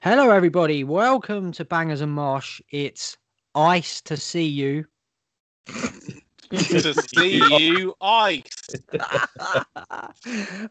Hello, 0.00 0.30
everybody. 0.30 0.84
Welcome 0.84 1.50
to 1.50 1.64
Bangers 1.64 2.02
and 2.02 2.12
Mosh. 2.12 2.60
It's 2.70 3.16
ice 3.56 4.00
to 4.02 4.16
see 4.16 4.46
you. 4.46 4.84
to 5.66 6.94
see 6.94 7.42
you, 7.58 7.96
ice. 8.00 8.44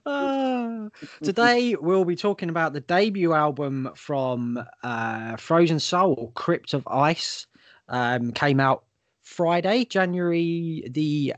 Ah, 0.06 0.88
today, 1.22 1.76
we'll 1.76 2.06
be 2.06 2.16
talking 2.16 2.48
about 2.48 2.72
the 2.72 2.80
debut 2.80 3.34
album 3.34 3.92
from 3.96 4.64
uh, 4.84 5.36
Frozen 5.36 5.82
Soul, 5.82 6.32
Crypt 6.36 6.74
of 6.74 6.88
Ice. 6.88 7.48
Um, 7.90 8.32
came 8.32 8.62
out 8.62 8.86
Friday, 9.24 9.84
January 9.84 10.88
the 10.90 11.34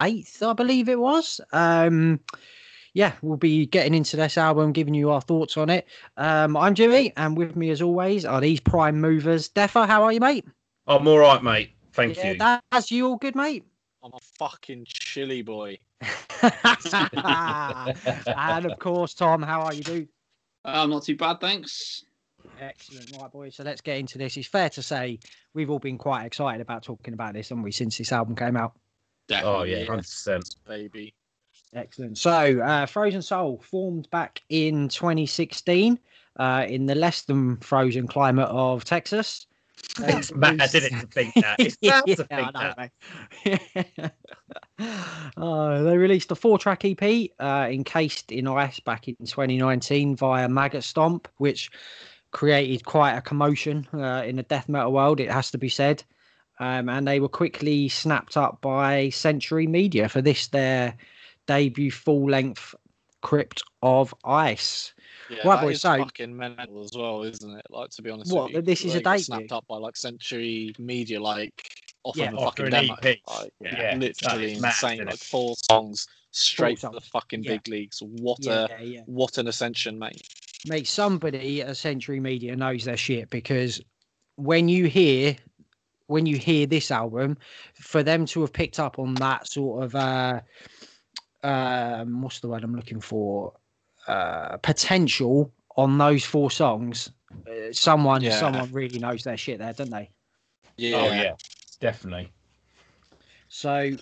8th, 0.00 0.48
I 0.48 0.52
believe 0.52 0.88
it 0.88 1.00
was. 1.00 1.40
Um, 1.52 2.20
yeah, 2.94 3.12
we'll 3.22 3.36
be 3.36 3.66
getting 3.66 3.94
into 3.94 4.16
this 4.16 4.36
album, 4.36 4.72
giving 4.72 4.94
you 4.94 5.10
our 5.10 5.20
thoughts 5.20 5.56
on 5.56 5.70
it. 5.70 5.86
Um, 6.16 6.56
I'm 6.56 6.74
Jimmy, 6.74 7.12
and 7.16 7.36
with 7.36 7.56
me, 7.56 7.70
as 7.70 7.80
always, 7.80 8.24
are 8.24 8.40
these 8.40 8.60
prime 8.60 9.00
movers. 9.00 9.48
Deffa, 9.48 9.86
how 9.86 10.02
are 10.02 10.12
you, 10.12 10.20
mate? 10.20 10.46
I'm 10.86 11.06
all 11.06 11.18
right, 11.18 11.42
mate. 11.42 11.70
Thank 11.92 12.16
yeah, 12.16 12.32
you. 12.32 12.60
That's 12.70 12.90
you 12.90 13.06
all 13.06 13.16
good, 13.16 13.34
mate? 13.34 13.64
I'm 14.02 14.12
a 14.12 14.20
fucking 14.38 14.86
chilly 14.86 15.42
boy. 15.42 15.78
and 16.42 18.66
of 18.66 18.78
course, 18.78 19.14
Tom, 19.14 19.42
how 19.42 19.62
are 19.62 19.72
you, 19.72 19.82
dude? 19.82 20.08
I'm 20.64 20.90
not 20.90 21.04
too 21.04 21.16
bad, 21.16 21.40
thanks. 21.40 22.04
Excellent, 22.60 23.16
right, 23.20 23.30
boys. 23.30 23.56
So 23.56 23.62
let's 23.62 23.80
get 23.80 23.98
into 23.98 24.18
this. 24.18 24.36
It's 24.36 24.48
fair 24.48 24.68
to 24.70 24.82
say 24.82 25.18
we've 25.54 25.70
all 25.70 25.78
been 25.78 25.98
quite 25.98 26.24
excited 26.24 26.60
about 26.60 26.82
talking 26.82 27.14
about 27.14 27.34
this, 27.34 27.48
haven't 27.48 27.64
we, 27.64 27.72
since 27.72 27.98
this 27.98 28.12
album 28.12 28.36
came 28.36 28.56
out? 28.56 28.74
oh 29.42 29.62
yeah, 29.62 29.84
hundred 29.84 30.02
percent. 30.02 30.56
baby. 30.66 31.14
Excellent. 31.74 32.18
So, 32.18 32.60
uh, 32.60 32.86
Frozen 32.86 33.22
Soul 33.22 33.62
formed 33.62 34.08
back 34.10 34.42
in 34.50 34.88
2016 34.88 35.98
uh, 36.38 36.66
in 36.68 36.86
the 36.86 36.94
less 36.94 37.22
than 37.22 37.56
frozen 37.58 38.06
climate 38.06 38.48
of 38.48 38.84
Texas. 38.84 39.46
They 39.98 40.12
It's 40.12 40.34
mad, 40.34 40.52
released- 40.52 40.74
isn't 40.74 40.94
it, 40.94 41.00
to 41.00 41.06
think 41.06 41.34
that? 41.36 41.60
It's 41.60 41.76
mad 41.82 42.04
to 42.06 42.16
think 42.16 42.30
I 42.54 42.90
that. 43.46 43.98
know. 43.98 44.10
Uh, 45.36 45.82
they 45.82 45.96
released 45.96 46.30
a 46.32 46.34
four 46.34 46.58
track 46.58 46.84
EP 46.84 47.30
uh, 47.38 47.68
encased 47.70 48.32
in 48.32 48.48
ice 48.48 48.80
back 48.80 49.06
in 49.06 49.14
2019 49.24 50.16
via 50.16 50.48
Maggot 50.48 50.82
Stomp, 50.82 51.28
which 51.36 51.70
created 52.32 52.84
quite 52.84 53.12
a 53.12 53.20
commotion 53.22 53.86
uh, 53.94 54.22
in 54.26 54.36
the 54.36 54.42
death 54.42 54.68
metal 54.68 54.92
world, 54.92 55.20
it 55.20 55.30
has 55.30 55.50
to 55.52 55.58
be 55.58 55.68
said. 55.68 56.02
Um, 56.58 56.88
and 56.88 57.06
they 57.06 57.20
were 57.20 57.28
quickly 57.28 57.88
snapped 57.88 58.36
up 58.36 58.60
by 58.60 59.10
Century 59.10 59.66
Media 59.68 60.08
for 60.08 60.20
this, 60.20 60.48
their 60.48 60.94
debut 61.46 61.90
full 61.90 62.28
length 62.30 62.74
Crypt 63.22 63.62
of 63.82 64.14
Ice. 64.24 64.94
Yeah, 65.30 65.46
Right, 65.46 65.56
that 65.56 65.62
boys, 65.62 65.80
so- 65.80 65.96
fucking 65.98 66.36
mental 66.36 66.82
as 66.84 66.90
well, 66.94 67.22
isn't 67.22 67.56
it? 67.58 67.66
Like 67.70 67.90
to 67.90 68.02
be 68.02 68.10
honest, 68.10 68.32
What, 68.32 68.46
with 68.46 68.54
you, 68.54 68.62
this 68.62 68.84
is 68.84 68.94
a 68.94 68.98
They 68.98 69.02
debut? 69.02 69.18
snapped 69.24 69.52
up 69.52 69.66
by 69.68 69.76
like 69.76 69.96
Century 69.96 70.74
Media, 70.78 71.20
like 71.20 71.52
off 72.04 72.16
Yeah, 72.16 72.28
of 72.28 72.34
a 72.34 72.40
after 72.46 72.64
fucking 72.64 72.70
demo. 72.70 72.96
Like, 73.28 73.52
Yeah, 73.60 73.96
literally 73.96 74.54
that's 74.56 74.82
mad, 74.82 74.90
insane. 74.90 75.06
like 75.06 75.18
four 75.18 75.54
songs 75.70 76.06
straight 76.32 76.78
Four 76.80 76.90
to 76.90 76.96
the 76.98 77.06
fucking 77.06 77.44
yeah. 77.44 77.52
big 77.52 77.68
leagues. 77.68 78.02
What 78.02 78.38
Yeah, 78.40 78.66
a 78.80 78.84
yeah. 78.84 79.02
what 79.06 79.38
an 79.38 79.46
ascension, 79.48 79.98
mate. 79.98 80.20
mate, 80.66 80.88
somebody 80.88 81.62
at 81.62 81.76
Century 81.76 82.18
Media 82.20 82.56
knows 82.56 82.84
their 82.84 82.96
shit 82.96 83.30
because 83.30 83.80
when 84.36 84.68
you 84.68 84.86
hear 84.86 85.36
when 86.08 86.26
you 86.26 86.36
hear 86.36 86.66
this 86.66 86.90
album, 86.90 87.38
for 87.74 88.02
them 88.02 88.26
to 88.26 88.40
have 88.40 88.52
picked 88.52 88.80
up 88.80 88.98
on 88.98 89.14
that 89.14 89.46
sort 89.46 89.84
of 89.84 89.94
uh 89.94 90.40
um 91.42 92.22
what's 92.22 92.40
the 92.40 92.48
word 92.48 92.64
I'm 92.64 92.74
looking 92.74 93.00
for? 93.00 93.52
Uh 94.06 94.56
potential 94.58 95.52
on 95.76 95.96
those 95.98 96.24
four 96.24 96.50
songs, 96.50 97.10
uh, 97.46 97.72
someone 97.72 98.22
Yeah. 98.22 98.30
someone 98.30 98.72
really 98.72 98.98
knows 98.98 99.24
their 99.24 99.36
shit 99.36 99.58
there, 99.58 99.72
don't 99.72 99.90
they? 99.90 100.10
Yeah, 100.76 100.96
Oh 100.96 101.12
yeah, 101.12 101.32
definitely. 101.80 102.32
So 103.48 103.96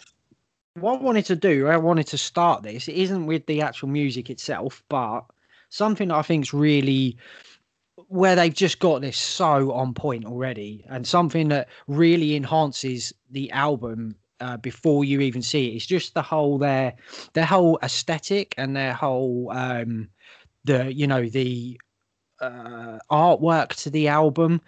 what 0.75 1.01
I 1.01 1.03
wanted 1.03 1.27
to 1.27 1.37
do, 1.37 1.67
I 1.67 1.77
wanted 1.77 2.07
to 2.09 2.19
start 2.19 2.63
this. 2.63 2.89
It 2.89 2.97
isn't 2.97 3.27
with 3.27 3.47
the 3.47 3.63
actual 3.63 3.89
music 3.89 4.31
itself, 4.31 4.83
but 4.89 5.23
something 5.69 6.09
that 6.09 6.17
I 6.17 6.23
think's 6.23 6.55
really 6.55 7.17
where 8.09 8.35
they've 8.35 8.55
just 8.55 8.79
got 8.79 9.03
this 9.03 9.19
so 9.19 9.73
on 9.73 9.95
point 9.95 10.25
already, 10.25 10.85
and 10.89 11.07
something 11.07 11.49
that 11.49 11.69
really 11.87 12.35
enhances 12.35 13.13
the 13.31 13.51
album 13.53 14.17
uh, 14.41 14.57
before 14.57 15.05
you 15.05 15.21
even 15.21 15.43
see 15.43 15.69
it. 15.69 15.77
It's 15.77 15.87
just 15.87 16.15
the 16.15 16.23
whole 16.23 16.59
their 16.59 16.95
their 17.35 17.47
whole 17.47 17.79
aesthetic 17.83 18.55
and 18.57 18.75
their 18.77 18.95
whole 18.95 19.51
um 19.53 20.09
the 20.65 20.93
you 20.93 21.07
know 21.07 21.29
the 21.29 21.81
uh, 22.41 22.99
artwork 23.11 23.75
to 23.75 23.91
the 23.91 24.09
album 24.09 24.61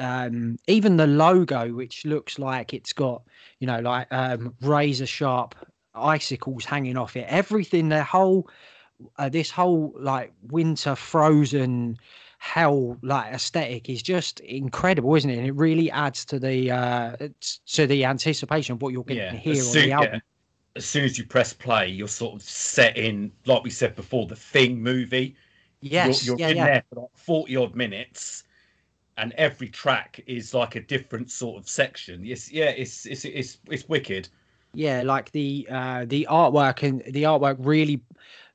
um 0.00 0.56
even 0.66 0.96
the 0.96 1.06
logo 1.06 1.72
which 1.72 2.04
looks 2.04 2.38
like 2.38 2.74
it's 2.74 2.92
got 2.92 3.22
you 3.60 3.66
know 3.66 3.78
like 3.80 4.06
um 4.12 4.54
razor 4.60 5.06
sharp 5.06 5.54
icicles 5.94 6.64
hanging 6.64 6.96
off 6.96 7.16
it 7.16 7.24
everything 7.28 7.88
their 7.88 8.02
whole 8.02 8.48
uh, 9.18 9.28
this 9.28 9.50
whole 9.50 9.94
like 9.98 10.32
winter 10.48 10.96
frozen 10.96 11.96
hell 12.44 12.98
like 13.02 13.32
aesthetic 13.32 13.88
is 13.88 14.02
just 14.02 14.40
incredible 14.40 15.14
isn't 15.16 15.30
it 15.30 15.38
and 15.38 15.46
it 15.46 15.54
really 15.54 15.90
adds 15.90 16.24
to 16.26 16.38
the 16.38 16.70
uh 16.70 17.16
to 17.66 17.86
the 17.86 18.04
anticipation 18.04 18.74
of 18.74 18.82
what 18.82 18.92
you're 18.92 19.04
going 19.04 19.24
to 19.30 19.36
Yeah. 19.36 19.38
hear 19.38 19.70
on 19.70 19.78
the 19.78 19.92
yeah, 19.92 19.92
album 19.92 20.22
as 20.76 20.86
soon 20.86 21.04
as 21.04 21.18
you 21.18 21.26
press 21.26 21.52
play, 21.54 21.88
you're 21.88 22.08
sort 22.08 22.34
of 22.36 22.42
set 22.42 22.96
in, 22.98 23.32
like 23.46 23.64
we 23.64 23.70
said 23.70 23.96
before, 23.96 24.26
the 24.26 24.36
Thing 24.36 24.82
movie. 24.82 25.36
yes 25.80 26.20
You're, 26.22 26.22
you're 26.22 26.40
yeah 26.40 26.48
in 26.48 26.62
yeah 26.62 26.64
there 26.64 26.84
for 26.90 27.02
like 27.02 27.10
forty 27.16 27.56
odd 27.56 27.74
minutes, 27.76 28.44
and 29.18 29.32
every 29.34 29.68
track 29.70 30.22
is 30.26 30.54
like 30.54 30.76
a 30.76 30.82
different 30.82 31.30
sort 31.30 31.58
of 31.62 31.68
section. 31.68 32.24
Yes, 32.24 32.52
yeah, 32.52 32.70
it's 32.70 33.06
it's 33.06 33.24
it's 33.26 33.58
it's 33.70 33.88
wicked. 33.88 34.28
yeah 34.72 35.02
like 35.04 35.30
the 35.32 35.66
uh 35.70 36.04
the 36.06 36.26
artwork 36.30 36.82
and 36.82 37.02
the 37.14 37.22
artwork 37.24 37.56
really 37.60 38.02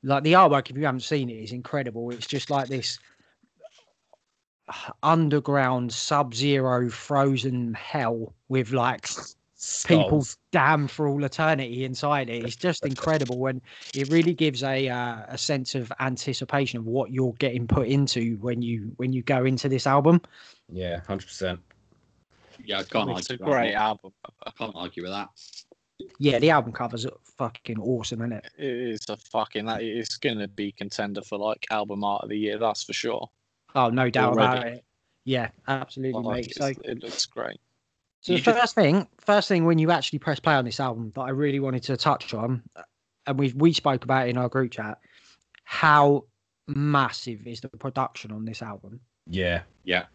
like 0.02 0.22
the 0.22 0.34
artwork 0.34 0.70
if 0.70 0.76
you 0.76 0.84
haven't 0.84 1.00
seen 1.00 1.30
it 1.30 1.34
is 1.42 1.52
incredible 1.52 2.10
it's 2.10 2.26
just 2.26 2.50
like 2.50 2.68
this 2.68 2.98
underground 5.02 5.92
sub-zero 5.92 6.88
frozen 6.90 7.74
hell 7.74 8.34
with 8.48 8.72
like 8.72 9.08
people 9.86 10.22
Skulls. 10.22 10.38
damned 10.52 10.90
for 10.90 11.06
all 11.06 11.22
eternity 11.24 11.84
inside 11.84 12.30
it 12.30 12.44
it's 12.44 12.56
just 12.56 12.86
incredible 12.86 13.44
and 13.46 13.60
it 13.94 14.08
really 14.10 14.32
gives 14.32 14.62
a 14.62 14.88
uh, 14.88 15.18
a 15.28 15.36
sense 15.36 15.74
of 15.74 15.92
anticipation 16.00 16.78
of 16.78 16.86
what 16.86 17.10
you're 17.10 17.34
getting 17.34 17.66
put 17.66 17.86
into 17.88 18.36
when 18.40 18.62
you 18.62 18.90
when 18.96 19.12
you 19.12 19.22
go 19.22 19.44
into 19.44 19.68
this 19.68 19.86
album 19.86 20.20
Yeah, 20.72 21.00
hundred 21.00 21.26
percent. 21.26 21.60
Yeah, 22.64 22.78
I 22.80 22.82
can't 22.84 23.10
It's 23.18 23.30
argue. 23.30 23.44
a 23.44 23.46
with 23.46 23.54
that. 23.54 23.60
great 23.60 23.74
album. 23.74 24.12
I 24.46 24.50
can't 24.52 24.72
argue 24.74 25.02
with 25.02 25.12
that. 25.12 25.28
yeah 26.18 26.38
the 26.38 26.48
album 26.50 26.72
covers 26.72 27.04
are 27.04 27.12
fucking 27.36 27.78
awesome 27.80 28.20
isn't 28.22 28.32
it 28.32 28.46
It 28.56 28.64
is 28.94 29.00
a 29.10 29.16
fucking 29.18 29.66
that 29.66 29.82
it's 29.82 30.16
gonna 30.16 30.48
be 30.48 30.72
contender 30.72 31.20
for 31.22 31.36
like 31.38 31.66
album 31.70 32.02
art 32.04 32.22
of 32.22 32.30
the 32.30 32.38
year. 32.38 32.58
That's 32.58 32.82
for 32.84 32.92
sure. 32.94 33.28
Oh 33.74 33.90
no 33.90 34.10
doubt 34.10 34.32
about 34.34 34.66
it 34.66 34.84
yeah 35.24 35.50
absolutely 35.68 36.22
Like, 36.22 36.44
mate 36.46 36.54
so 36.54 36.66
it 36.84 37.02
looks 37.02 37.26
great. 37.26 37.60
So 38.22 38.32
You 38.32 38.38
the 38.38 38.44
just- 38.44 38.58
first 38.58 38.74
thing, 38.74 39.08
first 39.18 39.48
thing 39.48 39.64
when 39.64 39.78
you 39.78 39.90
actually 39.90 40.18
press 40.18 40.38
play 40.40 40.54
on 40.54 40.64
this 40.64 40.78
album 40.80 41.12
that 41.14 41.22
I 41.22 41.30
really 41.30 41.60
wanted 41.60 41.82
to 41.84 41.96
touch 41.96 42.34
on, 42.34 42.62
uh, 42.76 42.82
and 43.26 43.38
we 43.38 43.52
we 43.56 43.72
spoke 43.72 44.04
about 44.04 44.26
it 44.26 44.30
in 44.30 44.36
our 44.36 44.48
group 44.48 44.72
chat, 44.72 44.98
how 45.64 46.24
massive 46.66 47.46
is 47.46 47.60
the 47.62 47.68
production 47.68 48.30
on 48.32 48.44
this 48.44 48.60
album? 48.62 49.00
Yeah, 49.26 49.62
Yeah. 49.84 50.06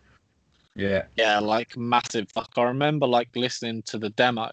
yeah. 0.76 1.06
Yeah, 1.16 1.40
like 1.40 1.76
massive. 1.78 2.28
Like 2.36 2.56
I 2.58 2.64
remember 2.64 3.08
like 3.08 3.30
listening 3.36 3.82
to 3.84 3.98
the 3.98 4.10
demo, 4.12 4.52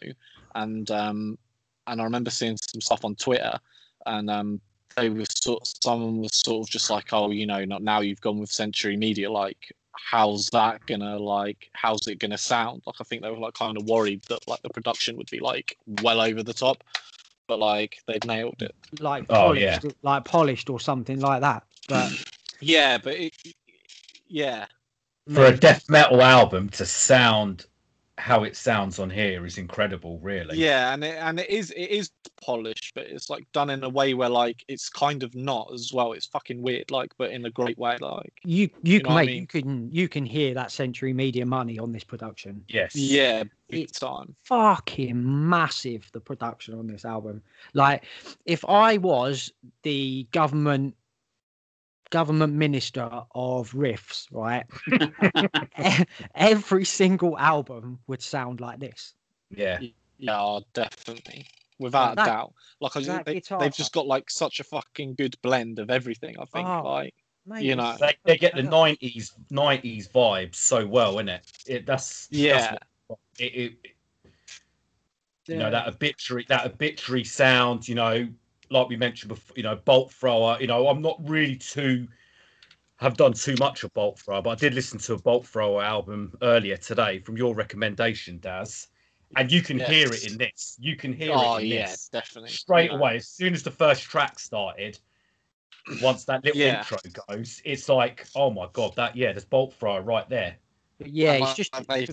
and 0.54 0.90
um, 0.90 1.38
and 1.86 2.00
I 2.00 2.04
remember 2.04 2.30
seeing 2.30 2.56
some 2.56 2.80
stuff 2.80 3.04
on 3.04 3.16
Twitter, 3.16 3.58
and 4.06 4.30
um, 4.30 4.60
they 4.96 5.08
were 5.10 5.24
sort. 5.28 5.66
Someone 5.82 6.18
was 6.18 6.34
sort 6.34 6.66
of 6.66 6.70
just 6.70 6.90
like, 6.90 7.12
oh, 7.12 7.30
you 7.30 7.46
know, 7.46 7.64
not 7.64 7.82
now 7.82 8.00
you've 8.00 8.20
gone 8.20 8.38
with 8.38 8.50
Century 8.50 8.96
Media. 8.96 9.30
Like, 9.30 9.72
how's 9.92 10.48
that 10.50 10.84
gonna 10.86 11.18
like? 11.18 11.70
How's 11.72 12.06
it 12.06 12.18
gonna 12.18 12.38
sound? 12.38 12.82
Like, 12.86 12.96
I 13.00 13.04
think 13.04 13.22
they 13.22 13.30
were 13.30 13.38
like 13.38 13.54
kind 13.54 13.76
of 13.76 13.86
worried 13.86 14.22
that 14.28 14.46
like 14.48 14.62
the 14.62 14.70
production 14.70 15.16
would 15.16 15.30
be 15.30 15.40
like 15.40 15.76
well 16.02 16.20
over 16.20 16.42
the 16.42 16.52
top, 16.52 16.82
but 17.46 17.58
like 17.58 17.98
they'd 18.06 18.26
nailed 18.26 18.62
it. 18.62 18.74
Like 19.00 19.24
Oh, 19.28 19.54
polished, 19.54 19.86
like 20.02 20.24
polished 20.24 20.70
or 20.70 20.80
something 20.80 21.20
like 21.20 21.40
that. 21.40 21.64
But 21.88 22.12
Yeah, 22.60 22.98
but 22.98 23.14
it, 23.14 23.34
yeah, 24.28 24.66
For 25.32 25.46
a 25.46 25.56
death 25.56 25.88
metal 25.88 26.22
album 26.22 26.68
to 26.70 26.86
sound 26.86 27.66
how 28.18 28.44
it 28.44 28.56
sounds 28.56 28.98
on 28.98 29.10
here 29.10 29.44
is 29.46 29.58
incredible, 29.58 30.18
really. 30.20 30.58
Yeah, 30.58 30.92
and 30.92 31.02
it 31.02 31.16
and 31.18 31.40
it 31.40 31.48
is 31.50 31.70
it 31.72 31.90
is 31.90 32.10
polished, 32.40 32.92
but 32.94 33.06
it's 33.06 33.30
like 33.30 33.50
done 33.52 33.70
in 33.70 33.82
a 33.84 33.88
way 33.88 34.14
where 34.14 34.28
like 34.28 34.64
it's 34.68 34.88
kind 34.88 35.22
of 35.22 35.34
not 35.34 35.70
as 35.72 35.92
well. 35.92 36.12
It's 36.12 36.26
fucking 36.26 36.60
weird, 36.62 36.90
like, 36.90 37.12
but 37.18 37.30
in 37.30 37.44
a 37.46 37.50
great 37.50 37.78
way. 37.78 37.96
Like, 38.00 38.32
you 38.44 38.68
you, 38.82 38.98
know 38.98 39.04
can 39.04 39.14
what 39.14 39.22
I 39.22 39.26
mate, 39.26 39.40
you 39.40 39.46
can 39.46 39.90
you 39.90 40.08
can 40.08 40.26
hear 40.26 40.54
that 40.54 40.70
Century 40.72 41.12
Media 41.14 41.46
money 41.46 41.78
on 41.78 41.92
this 41.92 42.04
production. 42.04 42.64
Yes. 42.68 42.94
yeah, 42.94 43.44
big 43.68 43.88
It's 43.88 43.98
time. 43.98 44.34
fucking 44.44 45.48
massive 45.48 46.10
the 46.12 46.20
production 46.20 46.74
on 46.78 46.86
this 46.86 47.04
album 47.04 47.42
like 47.74 48.04
if 48.44 48.64
i 48.66 48.96
was 48.98 49.50
the 49.82 50.26
government 50.32 50.94
government 52.12 52.52
minister 52.52 53.08
of 53.34 53.72
riffs, 53.72 54.28
right? 54.30 54.64
Every 56.36 56.84
single 56.84 57.36
album 57.38 57.98
would 58.06 58.22
sound 58.22 58.60
like 58.60 58.78
this. 58.78 59.14
Yeah. 59.50 59.80
Yeah, 60.18 60.40
oh, 60.40 60.62
definitely. 60.74 61.46
Without 61.80 62.14
That- 62.14 62.28
a 62.28 62.30
doubt. 62.30 62.52
Like 62.80 62.96
I 62.96 63.22
they, 63.24 63.34
guitar 63.34 63.60
they've 63.60 63.74
just 63.74 63.92
got 63.92 64.06
like 64.06 64.30
such 64.30 64.60
a 64.60 64.64
fucking 64.64 65.14
good 65.14 65.36
blend 65.42 65.78
of 65.78 65.90
everything, 65.90 66.36
I 66.38 66.44
think. 66.44 66.68
Oh, 66.68 66.82
like 66.84 67.14
Mate, 67.46 67.64
You 67.64 67.74
know. 67.74 67.96
They, 67.98 68.16
they 68.24 68.36
get 68.36 68.54
the 68.54 68.62
nineties 68.62 69.32
nineties 69.50 70.06
vibes 70.08 70.56
so 70.56 70.86
well, 70.86 71.14
innit? 71.14 71.40
It 71.66 71.86
that's 71.86 72.28
Yeah. 72.30 72.72
That's 72.72 72.84
what, 73.08 73.18
it, 73.38 73.44
it, 73.44 73.72
you 75.48 75.56
yeah. 75.56 75.58
know 75.58 75.70
that 75.70 75.88
obituary 75.88 76.44
that 76.48 76.66
obituary 76.66 77.24
sound. 77.24 77.88
You 77.88 77.96
know, 77.96 78.28
like 78.72 78.88
we 78.88 78.96
mentioned 78.96 79.28
before. 79.28 79.54
You 79.56 79.62
know, 79.62 79.76
bolt 79.76 80.12
thrower. 80.12 80.58
You 80.60 80.66
know, 80.66 80.88
I'm 80.88 81.02
not 81.02 81.20
really 81.28 81.56
too 81.56 82.08
have 82.96 83.16
done 83.16 83.32
too 83.32 83.56
much 83.58 83.82
of 83.82 83.92
bolt 83.94 84.18
thrower, 84.20 84.40
but 84.42 84.50
I 84.50 84.54
did 84.54 84.74
listen 84.74 84.98
to 85.00 85.14
a 85.14 85.18
bolt 85.18 85.44
thrower 85.46 85.82
album 85.82 86.36
earlier 86.40 86.76
today 86.76 87.18
from 87.18 87.36
your 87.36 87.52
recommendation, 87.54 88.38
Daz, 88.38 88.88
and 89.36 89.50
you 89.50 89.60
can 89.60 89.78
hear 89.80 90.08
it 90.08 90.24
in 90.30 90.38
this. 90.38 90.76
You 90.80 90.94
can 90.94 91.12
hear 91.12 91.34
Oh 91.34 91.56
it 91.56 91.64
in 91.64 91.68
yeah, 91.70 91.86
this 91.86 92.08
definitely. 92.12 92.50
straight 92.50 92.84
you 92.84 92.90
know. 92.90 92.98
away 92.98 93.16
as 93.16 93.28
soon 93.28 93.54
as 93.54 93.62
the 93.64 93.72
first 93.72 94.04
track 94.04 94.38
started 94.38 94.98
once 96.00 96.24
that 96.24 96.44
little 96.44 96.60
Yeah. 96.60 96.78
intro 96.78 96.98
goes 97.28 97.60
it's 97.64 97.88
like 97.88 98.26
oh 98.34 98.50
my 98.50 98.68
god 98.72 98.94
that 98.96 99.16
yeah 99.16 99.32
there's 99.32 99.44
bolt 99.44 99.74
thrower 99.74 100.00
right 100.00 100.28
there 100.28 100.56
But 100.98 101.08
yeah, 101.08 101.32
And, 101.32 101.42
it's 101.44 101.54
just 101.54 101.70
they- 101.88 102.06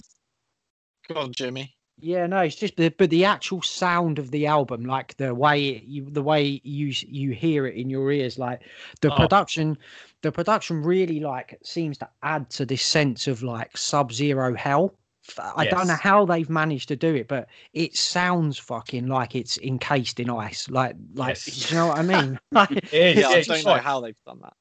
Go 1.08 1.22
on, 1.22 1.34
Jimmy. 1.34 1.76
Yeah, 2.02 2.26
no, 2.28 2.40
it's 2.40 2.56
just 2.56 2.76
the 2.78 2.90
but 2.90 3.10
the 3.10 3.26
actual 3.26 3.62
sound 3.62 4.20
of 4.20 4.32
the 4.32 4.46
album, 4.48 4.86
like 4.86 5.16
the 5.18 5.34
way 5.36 5.68
it, 5.70 5.84
you 5.84 6.10
the 6.10 6.22
way 6.24 6.62
you 6.64 6.94
you 7.08 7.32
hear 7.32 7.66
it 7.68 7.76
in 7.76 7.90
your 7.90 8.12
ears, 8.12 8.38
like 8.40 8.62
the 9.02 9.12
Oh. 9.14 9.16
production, 9.18 9.78
the 10.22 10.32
production 10.32 10.82
really 10.84 11.20
like 11.20 11.58
seems 11.64 11.98
to 12.00 12.10
add 12.24 12.50
to 12.52 12.66
this 12.66 12.82
sense 12.84 13.28
of 13.28 13.44
like 13.44 13.76
sub-zero 13.78 14.56
hell. 14.56 14.94
F- 15.28 15.54
I 15.56 15.68
don't 15.68 15.88
know 15.88 15.96
how 16.02 16.26
they've 16.26 16.50
managed 16.50 16.88
to 16.88 16.96
do 16.96 17.14
it, 17.16 17.28
but 17.28 17.48
it 17.74 17.96
sounds 17.96 18.58
fucking 18.58 19.08
like 19.08 19.36
it's 19.36 19.58
encased 19.60 20.20
in 20.20 20.30
ice. 20.30 20.70
Like, 20.70 20.96
like, 21.14 21.36
Yes. 21.36 21.70
you 21.72 21.78
know 21.78 21.88
what 21.88 22.00
I 22.00 22.02
mean? 22.04 22.40
like, 22.52 22.72
it 22.72 22.94
is, 22.94 23.18
Yeah, 23.20 23.28
I 23.28 23.42
don't 23.44 23.64
know 23.66 23.72
like- 23.72 23.84
how 23.84 24.00
they've 24.02 24.16
done 24.26 24.40
that. 24.42 24.54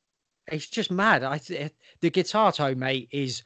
it's 0.52 0.66
just 0.68 0.90
mad. 0.90 1.22
I 1.24 1.38
th- 1.38 1.72
the 2.00 2.10
guitar 2.10 2.52
tone, 2.52 2.78
mate, 2.78 3.08
is 3.12 3.42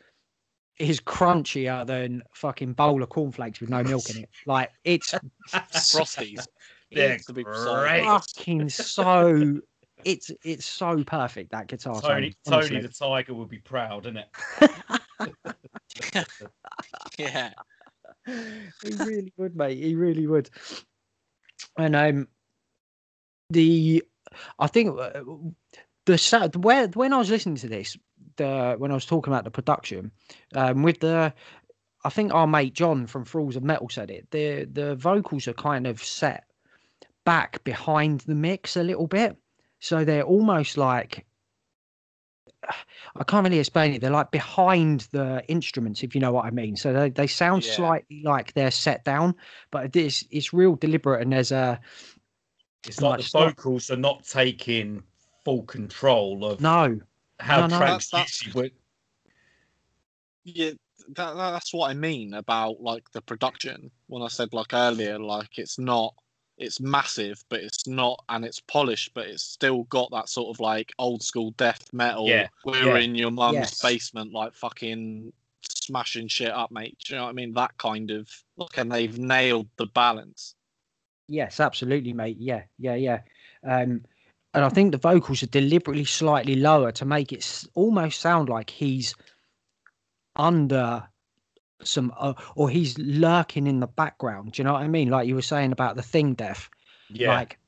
is 0.79 1.01
crunchier 1.01 1.87
than 1.87 2.23
fucking 2.35 2.73
bowl 2.73 3.03
of 3.03 3.09
cornflakes 3.09 3.61
with 3.61 3.71
no 3.71 3.83
milk 3.83 4.09
in 4.11 4.23
it. 4.23 4.29
Like 4.47 4.71
it's 4.85 5.15
Frosties. 5.51 6.47
They're 6.91 7.19
to 7.19 7.33
be 7.33 7.45
great. 7.45 8.05
fucking 8.05 8.69
so. 8.69 9.61
It's 10.05 10.33
it's 10.43 10.67
so 10.67 11.05
perfect 11.05 11.53
that 11.53 11.69
guitar 11.69 12.01
tony 12.01 12.35
tone. 12.45 12.55
honestly. 12.55 12.77
tony 12.77 12.87
the 12.89 12.93
tiger 12.93 13.35
would 13.35 13.49
be 13.49 13.61
proud 13.61 14.05
isn't 14.05 14.17
it 14.17 14.29
yeah. 17.19 17.51
he 18.27 18.95
really 18.99 19.33
would, 19.37 19.57
mate. 19.57 19.79
He 19.79 19.95
really 19.95 20.27
would. 20.27 20.51
And 21.77 21.97
um, 21.97 22.29
the 23.51 24.03
I 24.59 24.67
think 24.67 24.99
uh, 24.99 25.23
the 26.07 26.19
sa- 26.19 26.49
where 26.49 26.89
when 26.89 27.13
I 27.13 27.19
was 27.19 27.31
listening 27.31 27.57
to 27.57 27.69
this, 27.69 27.97
the 28.37 28.75
when 28.79 28.91
I 28.91 28.95
was 28.95 29.07
talking 29.07 29.33
about 29.33 29.45
the 29.45 29.51
production, 29.51 30.11
um, 30.55 30.83
with 30.83 31.01
the, 31.01 31.33
I 32.05 32.09
think 32.11 32.33
our 32.35 32.47
mate 32.47 32.75
John 32.75 33.07
from 33.07 33.25
Thralls 33.25 33.57
of 33.57 33.63
Metal 33.63 33.89
said 33.89 34.11
it. 34.11 34.31
The 34.31 34.65
the 34.65 34.95
vocals 34.97 35.49
are 35.49 35.53
kind 35.55 35.87
of 35.87 36.03
set 36.03 36.45
back 37.25 37.63
behind 37.65 38.21
the 38.21 38.35
mix 38.35 38.77
a 38.77 38.83
little 38.83 39.07
bit, 39.07 39.37
so 39.81 40.05
they're 40.05 40.23
almost 40.25 40.77
like. 40.77 41.27
I 43.17 43.25
can't 43.25 43.43
really 43.45 43.59
explain 43.59 43.93
it. 43.93 44.01
They're 44.01 44.11
like 44.11 44.31
behind 44.31 45.09
the 45.11 45.43
instruments, 45.49 46.05
if 46.05 46.15
you 46.15 46.21
know 46.21 46.31
what 46.31 46.45
I 46.45 46.51
mean. 46.51 46.77
So 46.77 46.93
they, 46.93 47.11
they 47.11 47.27
sound 47.27 47.65
Yeah. 47.65 47.73
slightly 47.73 48.23
like 48.25 48.53
they're 48.55 48.71
set 48.71 49.05
down, 49.05 49.35
but 49.73 49.95
it's 49.97 50.25
it's 50.31 50.53
real 50.53 50.77
deliberate 50.77 51.23
and 51.23 51.33
there's 51.33 51.51
a 51.51 51.81
it's 52.87 53.01
like 53.03 53.19
the 53.19 53.25
it's 53.25 53.35
not- 53.35 53.49
vocals 53.57 53.91
are 53.91 53.97
not 53.97 54.25
taking 54.25 55.03
full 55.45 55.65
control 55.65 56.45
of 56.45 56.61
no, 56.61 57.01
how 57.43 57.61
no, 57.61 57.67
no. 57.67 57.79
tracks 57.79 58.11
That's- 58.11 58.45
usually 58.45 58.63
would 58.63 58.73
Yeah, 60.45 60.71
that, 61.17 61.35
that- 61.35 61.51
that's 61.53 61.73
what 61.75 61.91
I 61.91 61.95
mean 61.95 62.35
about 62.35 62.81
like 62.81 63.11
the 63.13 63.23
production. 63.23 63.91
When 64.07 64.23
I 64.23 64.29
said 64.29 64.53
like 64.53 64.73
earlier, 64.73 65.19
like 65.19 65.59
it's 65.59 65.79
not, 65.79 66.15
it's 66.59 66.81
massive, 66.81 67.43
but 67.49 67.61
it's 67.61 67.87
not, 67.87 68.23
and 68.29 68.45
it's 68.45 68.61
polished, 68.61 69.13
but 69.15 69.27
it's 69.27 69.43
still 69.43 69.85
got 69.85 70.11
that 70.13 70.29
sort 70.29 70.55
of 70.55 70.61
like 70.61 70.93
old 70.99 71.23
school 71.23 71.53
death 71.53 71.93
metal. 71.93 72.29
Yeah, 72.29 72.49
we 72.65 72.79
yeah. 72.79 72.99
in 72.99 73.15
your 73.15 73.31
mum's 73.31 73.55
Yes. 73.55 73.83
basement, 73.83 74.33
like 74.33 74.55
fucking 74.55 75.33
smashing 75.69 76.29
shit 76.29 76.51
up, 76.51 76.71
mate. 76.71 76.97
Do 77.05 77.15
you 77.15 77.19
know 77.19 77.25
what 77.25 77.31
I 77.31 77.35
mean? 77.35 77.53
That 77.55 77.77
kind 77.79 78.11
of 78.11 78.29
look, 78.57 78.77
and 78.79 78.91
they've 78.93 79.19
nailed 79.19 79.69
the 79.77 79.87
balance. 79.87 80.55
Yes, 81.29 81.61
absolutely, 81.61 82.13
mate. 82.13 82.37
Yeah, 82.39 82.63
yeah, 82.79 82.95
yeah. 82.97 83.21
Um, 83.65 84.05
and 84.55 84.65
I 84.65 84.69
think 84.69 84.93
the 84.93 84.99
vocals 84.99 85.43
are 85.43 85.47
deliberately 85.47 86.05
slightly 86.05 86.57
lower 86.57 86.93
to 86.93 87.05
make 87.05 87.33
it 87.33 87.65
almost 87.75 88.21
sound 88.21 88.49
like 88.49 88.71
he's 88.71 89.15
under 90.37 91.09
some, 91.83 92.13
uh, 92.19 92.35
or 92.55 92.71
he's 92.71 92.99
lurking 92.99 93.67
in 93.67 93.81
the 93.81 93.87
background. 93.87 94.53
Do 94.53 94.63
you 94.63 94.65
know 94.65 94.75
what 94.75 94.83
I 94.83 94.89
mean? 94.89 95.11
Like 95.11 95.27
you 95.27 95.35
were 95.35 95.43
saying 95.43 95.73
about 95.73 95.97
the 95.97 96.03
thing, 96.03 96.35
Death. 96.35 96.69
yeah 97.11 97.29
Like 97.35 97.59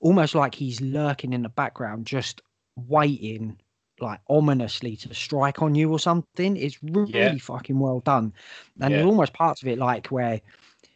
almost 0.00 0.34
like 0.34 0.54
he's 0.54 0.80
lurking 0.80 1.32
in 1.32 1.42
the 1.42 1.48
background, 1.48 2.06
just 2.06 2.40
waiting, 2.76 3.58
like 4.00 4.20
ominously 4.30 4.96
to 4.96 5.14
strike 5.14 5.62
on 5.62 5.74
you 5.74 5.90
or 5.90 5.98
something. 5.98 6.56
It's 6.56 6.78
really 6.82 7.12
Yeah. 7.12 7.34
fucking 7.36 7.78
well 7.78 8.00
done. 8.00 8.32
And 8.80 8.94
there's 8.94 9.04
almost 9.06 9.32
parts 9.34 9.62
of 9.62 9.68
it 9.68 9.78
like 9.78 10.06
where 10.08 10.40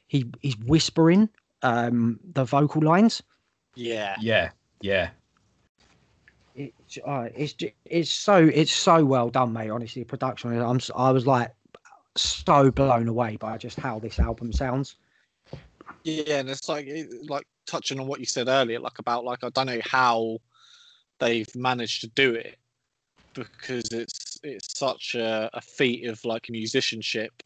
he 0.06 0.30
he's 0.40 0.56
whispering 0.58 1.28
um 1.62 2.18
the 2.32 2.44
vocal 2.44 2.82
lines. 2.82 3.22
Yeah, 3.74 4.16
yeah 4.20 4.50
yeah 4.80 5.10
It's 6.54 6.98
uh, 7.04 7.28
it's 7.34 7.54
it's 7.84 8.10
so 8.10 8.36
it's 8.36 8.72
so 8.72 9.04
well 9.04 9.28
done, 9.28 9.52
mate. 9.52 9.70
Honestly, 9.70 10.02
the 10.02 10.06
production. 10.06 10.56
I'm 10.58 10.80
I 10.94 11.10
was 11.10 11.26
like 11.26 11.52
so 12.16 12.70
blown 12.70 13.08
away 13.08 13.36
by 13.36 13.58
just 13.58 13.78
how 13.78 13.98
this 13.98 14.20
album 14.20 14.52
sounds. 14.52 14.96
Yeah, 16.04 16.38
and 16.38 16.48
it's 16.48 16.68
like 16.68 16.86
it- 16.86 17.28
like 17.28 17.46
touching 17.66 17.98
on 17.98 18.06
what 18.06 18.20
you 18.20 18.26
said 18.26 18.48
earlier, 18.48 18.78
like 18.78 18.98
about 18.98 19.24
like 19.24 19.42
I 19.42 19.48
don't 19.50 19.66
know 19.66 19.80
how 19.84 20.38
they've 21.18 21.52
managed 21.56 22.02
to 22.02 22.08
do 22.08 22.34
it 22.34 22.56
because 23.32 23.90
it's 23.90 24.38
it's 24.44 24.78
such 24.78 25.16
a, 25.16 25.50
a 25.52 25.60
feat 25.60 26.06
of 26.06 26.24
like 26.24 26.48
musicianship 26.50 27.42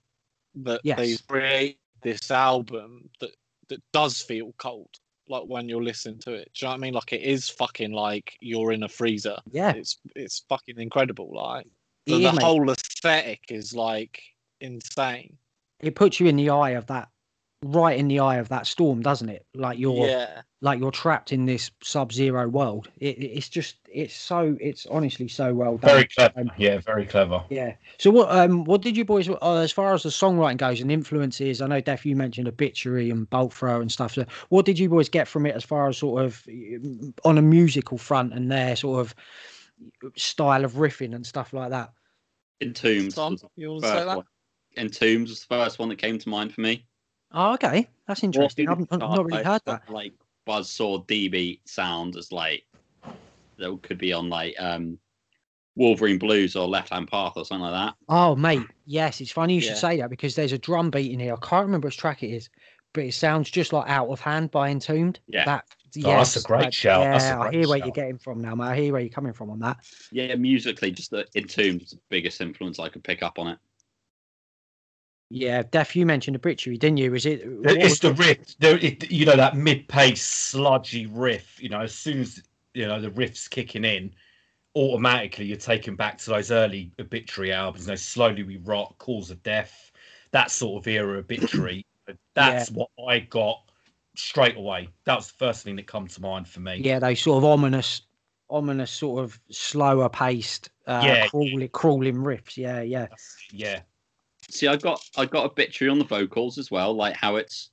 that 0.57 0.81
Yes. 0.85 0.99
they've 0.99 1.27
created 1.29 1.79
this 2.03 2.31
album 2.31 3.09
that 3.21 3.31
that 3.69 3.83
does 3.93 4.21
feel 4.21 4.53
cold 4.59 4.91
like 5.29 5.45
when 5.45 5.69
you're 5.69 5.83
listening 5.83 6.19
to 6.21 6.33
it. 6.35 6.51
Do 6.55 6.65
you 6.65 6.67
know 6.67 6.71
what 6.73 6.77
I 6.77 6.81
mean? 6.81 6.95
Like 6.95 7.13
it 7.13 7.23
is 7.23 7.49
fucking 7.49 7.93
like 7.93 8.35
you're 8.41 8.73
in 8.73 8.83
a 8.83 8.89
freezer. 8.89 9.37
Yeah, 9.51 9.73
It's 9.73 9.99
it's 10.17 10.45
fucking 10.49 10.79
incredible. 10.79 11.31
Like 11.35 11.67
the, 12.07 12.15
is, 12.15 12.35
the 12.35 12.41
whole 12.45 12.71
aesthetic 12.71 13.41
is 13.51 13.75
like 13.75 14.23
insane. 14.61 15.37
it 15.81 15.95
puts 15.95 16.19
you 16.21 16.27
in 16.27 16.37
the 16.37 16.51
eye 16.51 16.71
of 16.71 16.87
that, 16.87 17.09
right 17.65 17.99
in 17.99 18.09
the 18.09 18.21
eye 18.21 18.37
of 18.37 18.49
that 18.49 18.67
storm, 18.67 19.03
doesn't 19.03 19.29
it? 19.29 19.47
Like 19.55 19.79
you're 19.79 20.07
Yeah. 20.07 20.43
like 20.61 20.81
you're 20.81 20.91
trapped 20.91 21.33
in 21.33 21.47
this 21.47 21.71
sub-zero 21.83 22.49
world. 22.49 22.89
It, 22.99 23.19
it- 23.19 23.27
it's 23.37 23.49
just 23.49 23.77
it's 23.93 24.15
so 24.15 24.57
it's 24.61 24.87
honestly 24.87 25.29
so 25.29 25.55
well 25.55 25.77
done. 25.77 25.91
very 25.91 26.07
clever 26.09 26.33
Um, 26.37 26.51
yeah 26.57 26.79
very 26.79 27.07
clever 27.07 27.45
Yeah. 27.49 27.75
So 27.99 28.11
what 28.11 28.31
um 28.31 28.65
what 28.65 28.83
did 28.83 28.97
you 28.97 29.05
boys 29.05 29.29
uh, 29.29 29.57
as 29.57 29.73
far 29.73 29.95
as 29.95 30.03
the 30.03 30.09
songwriting 30.09 30.57
goes 30.59 30.81
and 30.81 30.91
influences? 30.91 31.61
I 31.61 31.67
know 31.67 31.81
Def 31.81 32.07
you 32.07 32.17
mentioned 32.17 32.49
obituary 32.49 33.11
and 33.11 33.29
bolt 33.31 33.53
throw 33.53 33.81
and 33.81 33.91
stuff. 33.91 34.15
So 34.15 34.25
what 34.49 34.65
did 34.65 34.79
you 34.79 34.89
boys 34.89 35.09
get 35.09 35.27
from 35.29 35.47
it 35.47 35.55
as 35.57 35.65
far 35.65 35.89
as 35.89 35.99
sort 35.99 36.25
of 36.25 36.43
on 37.25 37.39
a 37.39 37.43
musical 37.43 37.99
front 37.99 38.33
and 38.35 38.51
their 38.51 38.77
sort 38.77 39.01
of 39.01 39.15
style 40.17 40.65
of 40.65 40.75
riffing 40.75 41.15
and 41.15 41.27
stuff 41.27 41.53
like 41.53 41.71
that? 41.71 41.93
Entombed 42.61 43.15
Tom, 43.15 43.33
was 43.33 43.43
the 43.43 43.49
you 43.57 43.71
want 43.71 43.83
to 43.83 43.89
say 43.89 44.05
that? 44.05 44.17
one. 44.17 44.27
Entombed 44.77 45.29
was 45.29 45.41
the 45.41 45.47
first 45.55 45.79
one 45.79 45.89
that 45.89 45.97
came 45.99 46.19
to 46.19 46.29
mind 46.29 46.53
for 46.53 46.61
me. 46.61 46.85
Oh, 47.33 47.55
okay, 47.55 47.89
that's 48.07 48.23
interesting. 48.25 48.69
I've, 48.69 48.79
What 48.79 48.93
I've 48.93 49.01
not 49.01 49.25
really 49.25 49.45
heard 49.45 49.63
that. 49.67 49.91
Like 49.91 50.13
buzzsaw 50.47 51.07
D 51.07 51.29
beat 51.29 51.69
sound 51.69 52.17
as 52.17 52.33
like 52.33 52.65
that 53.59 53.79
could 53.83 53.99
be 53.99 54.13
on 54.13 54.29
like 54.29 54.55
um 54.59 54.99
Wolverine 55.77 56.19
Blues 56.19 56.57
or 56.57 56.67
Left 56.67 56.91
Hand 56.91 57.09
Path 57.09 57.35
or 57.37 57.45
something 57.45 57.63
like 57.63 57.87
that. 57.89 57.95
Oh, 58.09 58.35
mate, 58.35 58.63
yes, 58.87 59.21
it's 59.21 59.31
funny 59.31 59.55
you 59.55 59.61
should 59.61 59.77
say 59.77 59.99
that 59.99 60.11
because 60.11 60.35
there's 60.35 60.53
a 60.53 60.59
drum 60.59 60.91
beat 60.91 61.13
in 61.13 61.21
here. 61.21 61.35
I 61.35 61.47
can't 61.47 61.67
remember 61.67 61.87
which 61.87 61.97
track 61.99 62.23
it 62.25 62.31
is, 62.31 62.51
but 62.95 63.05
it 63.05 63.15
sounds 63.15 63.49
just 63.49 63.73
like 63.73 63.89
Out 63.89 64.09
of 64.09 64.21
Hand 64.21 64.51
by 64.51 64.71
Entombed. 64.71 65.21
Yeah. 65.29 65.45
That. 65.45 65.65
Oh, 66.05 66.11
that's 66.11 66.37
a 66.37 66.43
great 66.43 66.65
that- 66.65 66.75
shout, 66.75 67.01
Yeah, 67.03 67.13
that's 67.13 67.25
a 67.25 67.35
I 67.35 67.43
great 67.43 67.55
hear 67.55 67.69
where 67.69 67.79
you're 67.79 67.91
getting 67.93 68.19
from 68.19 68.41
now, 68.41 68.55
mate. 68.55 68.65
I 68.67 68.77
hear 68.77 68.93
where 68.93 69.01
you're 69.01 69.09
coming 69.09 69.33
from 69.33 69.51
on 69.51 69.59
that. 69.61 69.79
Yeah, 70.13 70.35
musically, 70.35 70.91
just 70.91 71.11
the 71.11 71.27
Entombed 71.35 71.81
was 71.81 71.91
the 71.91 71.99
biggest 72.09 72.41
influence 72.41 72.79
I 72.79 72.89
could 72.89 73.05
pick 73.05 73.23
up 73.23 73.39
on 73.39 73.49
it. 73.49 73.59
Yeah, 75.31 75.63
Def, 75.71 75.95
you 75.95 76.07
mentioned 76.07 76.37
obituary, 76.37 76.79
didn't 76.79 76.97
you? 76.97 77.15
Is 77.15 77.27
it? 77.27 77.43
it's 77.45 77.99
the 77.99 78.15
riff 78.15 78.59
the, 78.59 78.85
it, 78.85 79.11
you 79.11 79.27
know 79.27 79.37
that 79.37 79.57
mid-pace 79.57 80.27
sludgy 80.27 81.05
riff 81.07 81.63
you 81.63 81.69
know 81.69 81.81
as 81.83 81.95
soon 81.95 82.21
as 82.21 82.43
you 82.73 82.87
know 82.87 82.99
the 82.99 83.11
riff's 83.11 83.47
kicking 83.47 83.85
in 83.85 84.15
automatically 84.75 85.45
you're 85.45 85.57
taken 85.57 85.97
back 85.97 86.19
to 86.19 86.31
those 86.31 86.51
early 86.51 86.93
obituary 87.01 87.53
albums. 87.53 87.87
You 87.87 87.93
know, 87.93 87.97
slowly 87.97 88.43
we 88.43 88.59
rot, 88.59 88.95
cause 88.99 89.31
of 89.31 89.43
death, 89.43 89.91
that 90.31 90.51
sort 90.51 90.83
of 90.83 90.87
era 90.87 91.19
obituary. 91.19 91.85
That's 92.35 92.71
what 92.71 92.89
I 93.09 93.19
got 93.19 93.61
straight 94.17 94.57
away. 94.57 94.89
That 95.05 95.17
was 95.17 95.29
the 95.29 95.35
first 95.39 95.65
thing 95.65 95.77
that 95.77 95.87
come 95.87 96.07
to 96.07 96.21
mind 96.21 96.49
for 96.49 96.61
me. 96.61 96.77
Yeah, 96.77 97.01
those 97.01 97.21
sort 97.21 97.39
of 97.39 97.45
ominous, 97.45 98.03
ominous 98.49 98.91
sort 98.91 99.25
of 99.25 99.39
slower 99.51 100.09
paced, 100.09 100.71
uh, 100.87 101.03
Yeah. 101.05 101.27
crawling, 101.29 101.69
crawling 101.69 102.17
riffs. 102.17 102.57
Yeah, 102.57 102.81
yeah. 102.81 103.01
That's- 103.03 103.37
yeah, 103.51 103.81
See, 104.51 104.67
I 104.67 104.77
got 104.77 105.01
I 105.17 105.27
got 105.27 105.45
obituary 105.45 105.91
on 105.91 105.99
the 105.99 106.05
vocals 106.05 106.59
as 106.59 106.71
well, 106.71 106.95
like 106.95 107.15
how 107.15 107.37
it's 107.37 107.71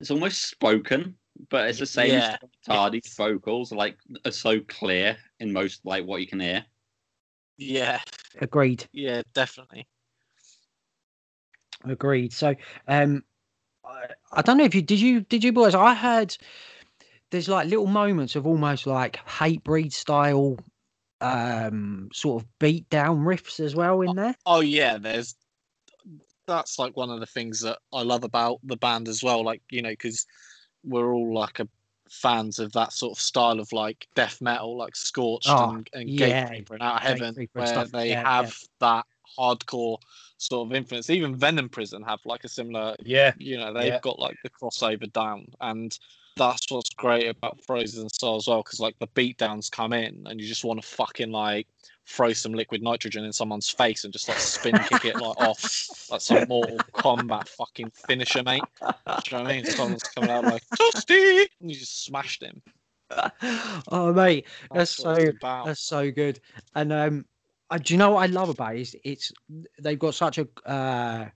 it's 0.00 0.10
almost 0.10 0.50
spoken, 0.50 1.16
but 1.50 1.68
it's 1.68 1.78
the 1.78 1.86
same 1.86 2.12
Yeah. 2.12 2.36
as 2.42 2.50
Tardy's 2.66 3.14
vocals, 3.16 3.72
like 3.72 3.96
are 4.24 4.32
so 4.32 4.60
clear 4.60 5.16
in 5.40 5.52
most 5.52 5.84
like 5.84 6.04
what 6.04 6.20
you 6.20 6.26
can 6.26 6.40
hear. 6.40 6.64
Yeah, 7.58 8.00
Agreed. 8.40 8.86
yeah, 8.92 9.22
definitely. 9.34 9.86
Agreed. 11.84 12.32
So, 12.32 12.54
um, 12.88 13.22
I, 13.84 14.06
I 14.32 14.42
don't 14.42 14.58
know 14.58 14.64
if 14.64 14.74
you 14.74 14.82
did 14.82 15.00
you 15.00 15.20
did 15.20 15.44
you 15.44 15.52
boys? 15.52 15.74
I 15.74 15.94
heard 15.94 16.36
there's 17.30 17.48
like 17.48 17.68
little 17.68 17.86
moments 17.86 18.36
of 18.36 18.46
almost 18.46 18.86
like 18.86 19.16
Hatebreed 19.26 19.92
style, 19.92 20.58
um, 21.20 22.08
sort 22.12 22.42
of 22.42 22.48
beat 22.58 22.88
down 22.90 23.20
riffs 23.20 23.60
as 23.60 23.74
well 23.74 24.00
in 24.02 24.16
there. 24.16 24.34
Oh 24.44 24.60
yeah, 24.60 24.98
there's 24.98 25.34
that's 26.46 26.78
like 26.78 26.96
one 26.96 27.10
of 27.10 27.20
the 27.20 27.26
things 27.26 27.60
that 27.60 27.78
I 27.92 28.02
love 28.02 28.24
about 28.24 28.60
the 28.62 28.76
band 28.76 29.08
as 29.08 29.22
well. 29.22 29.44
Like 29.44 29.62
you 29.70 29.82
know, 29.82 29.90
because 29.90 30.26
we're 30.84 31.12
all 31.12 31.34
like 31.34 31.58
a 31.60 31.68
fans 32.08 32.58
of 32.60 32.72
that 32.72 32.92
sort 32.92 33.16
of 33.18 33.20
style 33.20 33.58
of 33.58 33.72
like 33.72 34.06
death 34.14 34.40
metal, 34.40 34.76
like 34.76 34.94
Scorched 34.94 35.48
Oh, 35.48 35.70
and, 35.70 35.90
and 35.92 36.08
yeah, 36.08 36.48
Gatecreeper 36.48 36.70
and 36.72 36.82
Outer 36.82 37.04
Heaven, 37.04 37.34
Gatecreeper 37.34 37.48
where 37.54 37.66
stuff, 37.66 37.90
they 37.90 38.10
yeah, 38.10 38.22
yeah. 38.22 38.42
have 38.42 38.58
that 38.80 39.06
hardcore 39.38 39.98
sort 40.38 40.68
of 40.68 40.74
influence. 40.74 41.10
Even 41.10 41.34
Venom 41.34 41.68
Prison 41.68 42.02
have 42.02 42.20
like 42.24 42.44
a 42.44 42.48
similar 42.48 42.94
yeah, 43.04 43.32
you 43.38 43.56
know 43.56 43.72
they've 43.72 43.92
Yeah. 43.92 43.98
got 44.02 44.18
like 44.18 44.36
the 44.42 44.50
crossover 44.50 45.12
down 45.12 45.46
and 45.60 45.98
that's 46.36 46.70
what's 46.70 46.90
great 46.90 47.28
about 47.28 47.58
frozen 47.64 48.08
soul 48.08 48.36
as 48.36 48.46
well 48.46 48.62
because 48.62 48.80
like 48.80 48.98
the 48.98 49.06
beat 49.08 49.38
downs 49.38 49.70
come 49.70 49.92
in 49.92 50.26
and 50.26 50.40
you 50.40 50.46
just 50.46 50.64
want 50.64 50.80
to 50.80 50.86
fucking 50.86 51.32
like 51.32 51.66
throw 52.06 52.32
some 52.32 52.52
liquid 52.52 52.82
nitrogen 52.82 53.24
in 53.24 53.32
someone's 53.32 53.70
face 53.70 54.04
and 54.04 54.12
just 54.12 54.28
like 54.28 54.38
spin 54.38 54.78
kick 54.88 55.06
it 55.06 55.16
like 55.16 55.36
off 55.38 55.88
like 56.10 56.20
some 56.20 56.46
mortal 56.48 56.78
kombat 56.92 57.48
fucking 57.48 57.90
finisher 57.90 58.42
mate 58.42 58.62
do 58.80 58.86
you 58.86 59.12
know 59.32 59.42
what 59.42 59.50
i 59.50 59.56
mean 59.56 59.64
someone's 59.64 60.02
coming 60.02 60.30
out 60.30 60.44
like 60.44 60.62
toasty 60.78 61.46
and 61.60 61.70
you 61.70 61.76
just 61.76 62.04
smashed 62.04 62.42
him 62.42 62.62
oh 63.88 64.12
mate, 64.12 64.46
That's 64.72 64.98
what 64.98 65.18
it's 65.20 65.40
so-. 65.40 65.64
That's 65.64 65.80
so 65.80 66.10
good. 66.10 66.40
And 66.74 66.92
um, 66.92 67.24
uh, 67.70 67.78
do 67.78 67.94
you 67.94 67.98
know 67.98 68.12
what 68.12 68.22
I 68.22 68.26
love 68.26 68.48
about 68.48 68.76
it? 68.76 68.80
Is 68.80 68.96
it's 69.04 69.32
they've 69.80 69.98
got 69.98 70.14
such 70.14 70.38
a 70.38 70.48
uh, 70.64 71.26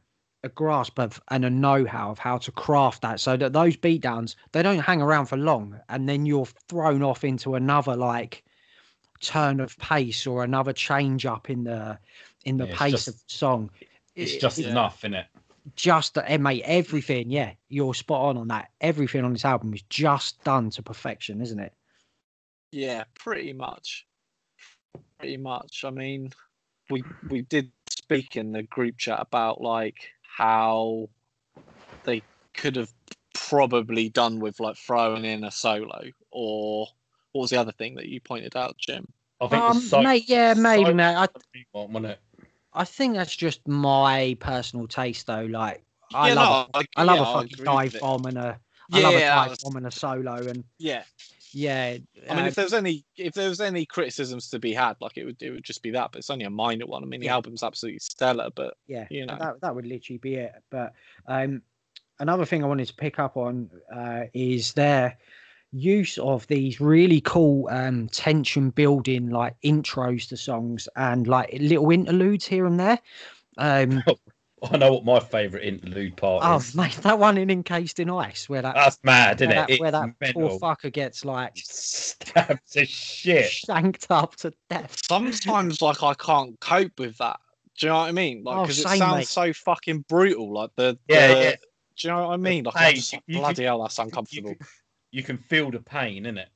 a 0.42 0.49
grasp 0.49 0.99
of 0.99 1.20
and 1.28 1.44
a 1.44 1.50
know-how 1.50 2.11
of 2.11 2.18
how 2.18 2.38
to 2.38 2.50
craft 2.52 3.02
that, 3.02 3.20
so 3.20 3.37
that 3.37 3.52
those 3.52 3.76
beatdowns 3.76 4.37
they 4.52 4.62
don't 4.62 4.78
hang 4.78 5.02
around 5.02 5.26
for 5.26 5.37
long, 5.37 5.78
and 5.88 6.09
then 6.09 6.25
you're 6.26 6.47
thrown 6.68 7.02
off 7.02 7.25
into 7.25 7.54
another 7.54 7.94
like 7.97 8.42
turn 9.20 9.61
of 9.61 9.76
pace 9.78 10.26
or 10.26 10.42
another 10.42 10.73
change 10.73 11.26
up 11.26 11.50
in 11.50 11.64
the 11.64 11.99
in 12.47 12.56
the 12.56 12.66
Yeah, 12.66 12.76
pace 12.76 12.92
just- 12.92 13.09
of 13.09 13.14
the 13.14 13.20
song. 13.26 13.70
it's 14.16 14.32
It- 14.32 14.40
just 14.40 14.59
it- 14.59 14.66
enough, 14.66 15.00
isn't 15.04 15.14
it? 15.14 15.26
just 15.76 16.16
eh, 16.16 16.38
mate 16.38 16.62
everything. 16.64 17.30
Yeah, 17.30 17.52
you're 17.68 17.92
spot 17.94 18.23
on 18.30 18.38
on 18.38 18.49
that. 18.49 18.70
Everything 18.80 19.25
on 19.26 19.32
this 19.35 19.44
album 19.44 19.75
is 19.75 19.82
just 19.82 20.42
done 20.42 20.70
to 20.70 20.82
perfection, 20.82 21.42
isn't 21.42 21.61
it? 21.61 21.75
Yeah, 22.73 23.04
pretty 23.14 23.52
much. 23.52 24.06
Pretty 25.18 25.37
much. 25.37 25.85
I 25.85 25.90
mean, 25.90 26.32
we 26.88 27.04
we 27.28 27.42
did 27.42 27.70
speak 27.90 28.37
in 28.37 28.52
the 28.52 28.62
group 28.62 28.97
chat 28.97 29.20
about 29.20 29.61
like 29.61 30.11
how 30.37 31.08
they 32.04 32.22
could 32.54 32.76
have 32.76 32.92
probably 33.34 34.08
done 34.08 34.38
with 34.40 34.60
like 34.60 34.76
throwing 34.76 35.25
in 35.25 35.44
a 35.44 35.50
solo 35.50 36.02
or 36.30 36.87
what 37.32 37.42
was 37.42 37.50
the 37.50 37.56
other 37.60 37.72
thing 37.72 37.94
that 37.96 38.06
you 38.06 38.20
pointed 38.20 38.56
out, 38.56 38.76
Jim? 38.78 39.06
I 39.40 39.46
think 39.49 39.62
Um, 39.62 39.80
so- 39.80 40.02
mate, 40.02 40.25
yeah, 40.28 40.54
maybe, 40.54 40.84
so- 40.90 40.94
mate. 40.94 41.14
I, 41.14 41.28
wasn't 41.72 42.06
it? 42.06 42.20
I 42.72 42.84
think 42.84 43.14
that's 43.14 43.34
just 43.34 43.66
my 43.66 44.37
personal 44.40 44.87
taste, 44.87 45.26
though. 45.26 45.44
Like, 45.44 45.82
I 46.14 46.28
Yeah, 46.28 46.34
love, 46.34 46.68
no, 46.75 46.80
a, 46.80 46.84
I 46.96 47.02
love 47.04 47.16
yeah, 47.16 47.22
a 47.22 47.32
fucking 47.34 47.52
agree 47.54 47.64
dive 47.64 47.84
with 47.87 47.94
it. 47.96 48.00
bomb 48.00 48.26
and 48.26 48.38
a, 48.38 48.60
I 48.92 49.00
love 49.00 49.12
Yeah, 49.12 49.18
a 49.18 49.20
that 49.20 49.34
dive 49.34 49.50
was- 49.50 49.58
bomb 49.60 49.76
and 49.76 49.87
a 49.87 49.90
solo, 49.90 50.46
and 50.46 50.64
Yeah, 50.78 51.02
yeah. 51.52 51.99
I 52.28 52.35
mean, 52.35 52.45
uh, 52.45 52.49
if 52.49 52.54
there's 52.54 52.73
any 52.73 53.04
if 53.16 53.35
there 53.35 53.49
was 53.49 53.61
any 53.61 53.87
criticisms 53.87 54.50
to 54.50 54.59
be 54.59 54.73
had, 54.73 54.97
like 55.00 55.16
it 55.16 55.25
would 55.25 55.42
it 55.42 55.50
would 55.50 55.64
just 55.64 55.83
be 55.83 55.90
that. 55.90 56.12
But 56.12 56.19
it's 56.21 56.30
only 56.30 56.45
a 56.45 56.50
minor 56.50 56.87
one. 56.87 57.02
I 57.02 57.07
mean, 57.07 57.21
the 57.21 57.26
Yeah. 57.26 57.35
album's 57.35 57.62
absolutely 57.62 58.00
stellar, 58.00 58.50
but 58.54 58.75
yeah, 58.87 59.07
you 59.11 59.26
know. 59.26 59.37
that 59.38 59.61
that 59.61 59.75
would 59.75 59.87
literally 59.87 60.19
be 60.19 60.35
it. 60.37 60.52
But 60.71 60.92
um, 61.26 61.62
another 62.19 62.45
thing 62.45 62.62
I 62.62 62.69
wanted 62.69 62.88
to 62.88 62.95
pick 62.95 63.19
up 63.19 63.37
on 63.37 63.71
uh, 63.95 64.25
is 64.33 64.73
their 64.75 65.16
use 65.73 66.19
of 66.19 66.47
these 66.49 66.80
really 66.80 67.21
cool 67.21 67.69
um, 67.71 68.09
tension 68.09 68.71
building 68.71 69.30
like 69.30 69.54
intros 69.62 70.28
to 70.28 70.37
songs 70.37 70.88
and 70.97 71.26
like 71.28 71.57
little 71.61 71.90
interludes 71.90 72.45
here 72.47 72.66
and 72.66 72.78
there. 72.80 72.99
Um, 73.59 74.02
I 74.71 74.76
know 74.76 74.93
what 74.93 75.05
my 75.05 75.21
favourite 75.21 75.64
interlude 75.64 76.17
part 76.17 76.43
oh 76.45 76.57
is. 76.57 76.75
mate, 76.76 76.93
that 77.02 77.19
one 77.19 77.38
in 77.38 77.50
Encased 77.50 77.99
in 78.00 78.11
Ice 78.11 78.49
where 78.49 78.62
that 78.62 78.75
That's 78.75 78.99
mad, 79.05 79.40
isn't 79.40 79.55
where 79.55 79.64
it? 79.64 79.69
that, 79.69 79.81
where 79.81 79.90
that 79.90 80.09
It's 80.21 80.33
poor 80.33 80.59
fucker 80.59 80.93
gets 80.93 81.25
like 81.25 81.52
stabbed 81.57 82.73
to 82.73 82.85
shit. 82.85 83.50
shanked 83.50 84.07
up 84.11 84.37
to 84.37 84.52
death. 84.69 84.99
sometimes 85.09 85.81
like 85.83 86.02
I 86.02 86.14
can't 86.14 86.59
cope 86.61 86.99
with 86.99 87.17
that. 87.19 87.38
Do 87.79 87.87
you 87.87 87.93
know 87.93 87.99
what 88.00 88.09
I 88.09 88.12
mean? 88.12 88.43
Like 88.45 88.57
Oh, 88.59 88.62
because 88.62 88.79
it 88.81 88.88
sounds 88.88 89.17
mate. 89.17 89.29
so 89.29 89.52
fucking 89.52 90.05
brutal. 90.09 90.52
Like 90.52 90.71
the 90.76 90.99
Yeah, 91.09 91.26
the- 91.35 91.40
yeah. 91.43 91.50
Do 91.97 92.09
you 92.09 92.14
know 92.14 92.29
what 92.29 92.33
I 92.35 92.37
mean? 92.38 92.64
Like 92.64 92.75
pain, 92.75 92.95
just 92.97 93.12
you- 93.12 93.21
you 93.26 93.38
bloody 93.38 93.55
can- 93.57 93.64
hell, 93.64 93.83
that's 93.83 93.99
You 93.99 94.05
uncomfortable. 94.05 94.55
can, 94.55 94.67
you 95.11 95.23
can 95.23 95.38
feel 95.38 95.71
the 95.71 95.81
pain, 95.81 96.25
innit? 96.25 96.47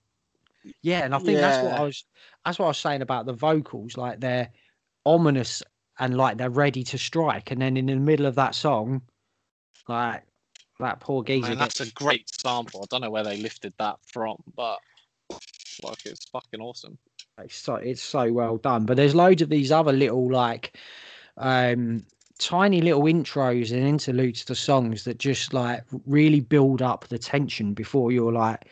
Yeah, 0.82 1.04
and 1.04 1.14
I 1.14 1.18
think 1.18 1.38
that's 1.38 1.62
what 1.64 1.72
I 1.74 1.82
was 1.82 2.04
that's 2.44 2.58
what 2.58 2.66
I 2.66 2.68
was 2.68 2.78
saying 2.78 3.02
about 3.02 3.26
the 3.26 3.32
vocals, 3.34 3.96
like 3.96 4.20
they're 4.20 4.50
ominous 5.06 5.62
and 5.98 6.16
like 6.16 6.36
they're 6.38 6.50
ready 6.50 6.82
to 6.84 6.98
strike, 6.98 7.50
and 7.50 7.60
then 7.60 7.76
in 7.76 7.86
the 7.86 7.96
middle 7.96 8.26
of 8.26 8.34
that 8.36 8.54
song, 8.54 9.02
like 9.88 10.22
that 10.80 11.00
poor 11.00 11.22
geezer 11.22 11.50
Man, 11.50 11.58
gets 11.58 11.80
that's 11.80 11.90
a 11.90 11.92
great 11.94 12.28
sample. 12.28 12.82
I 12.82 12.86
don't 12.90 13.02
know 13.02 13.10
where 13.10 13.24
they 13.24 13.36
lifted 13.36 13.72
that 13.78 13.98
from, 14.12 14.36
but 14.56 14.78
like 15.82 16.06
it's 16.06 16.26
fucking 16.26 16.60
awesome. 16.60 16.98
it's 17.38 17.56
so 17.56 17.76
it's 17.76 18.02
so 18.02 18.32
well 18.32 18.56
done. 18.56 18.86
But 18.86 18.96
there's 18.96 19.14
loads 19.14 19.42
of 19.42 19.48
these 19.48 19.72
other 19.72 19.92
little 19.92 20.30
like 20.30 20.76
um 21.36 22.04
tiny 22.38 22.80
little 22.80 23.02
intros 23.04 23.70
and 23.72 23.86
interludes 23.86 24.44
to 24.44 24.54
songs 24.54 25.04
that 25.04 25.18
just 25.18 25.54
like 25.54 25.84
really 26.06 26.40
build 26.40 26.82
up 26.82 27.06
the 27.08 27.18
tension 27.18 27.74
before 27.74 28.10
you're 28.10 28.32
like 28.32 28.66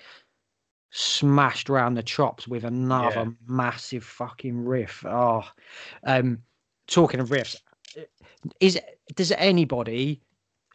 smashed 0.90 1.70
around 1.70 1.94
the 1.94 2.02
chops 2.02 2.46
with 2.46 2.64
another 2.64 3.20
Yeah. 3.20 3.30
massive 3.46 4.04
fucking 4.04 4.64
riff. 4.64 5.04
Oh, 5.06 5.44
um, 6.04 6.42
talking 6.86 7.20
of 7.20 7.30
riffs, 7.30 7.60
is 8.60 8.78
does 9.14 9.32
anybody 9.32 10.20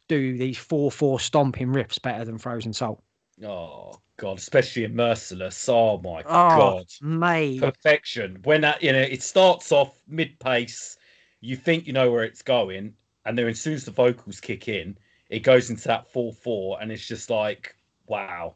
do 0.07 0.37
these 0.37 0.57
four 0.57 0.91
four 0.91 1.19
stomping 1.19 1.67
riffs 1.67 2.01
better 2.01 2.25
than 2.25 2.37
Frozen 2.37 2.73
Soul? 2.73 3.01
Oh 3.43 3.99
god, 4.17 4.37
especially 4.37 4.83
in 4.83 4.95
Merciless. 4.95 5.67
Oh 5.69 5.99
my 5.99 6.23
Oh, 6.25 6.55
god. 6.55 6.85
mate, 7.01 7.59
Perfection. 7.59 8.39
When 8.43 8.61
that 8.61 8.81
you 8.81 8.91
know, 8.93 9.01
it 9.01 9.21
starts 9.21 9.71
off 9.71 9.99
mid 10.07 10.39
pace, 10.39 10.97
you 11.41 11.55
think 11.55 11.85
you 11.87 11.93
know 11.93 12.11
where 12.11 12.23
it's 12.23 12.41
going, 12.41 12.93
and 13.25 13.37
then 13.37 13.47
as 13.47 13.59
soon 13.59 13.73
as 13.73 13.85
the 13.85 13.91
vocals 13.91 14.39
kick 14.39 14.67
in, 14.67 14.97
it 15.29 15.39
goes 15.39 15.69
into 15.69 15.87
that 15.87 16.11
four 16.11 16.33
four, 16.33 16.81
and 16.81 16.91
it's 16.91 17.07
just 17.07 17.29
like, 17.29 17.75
wow. 18.07 18.55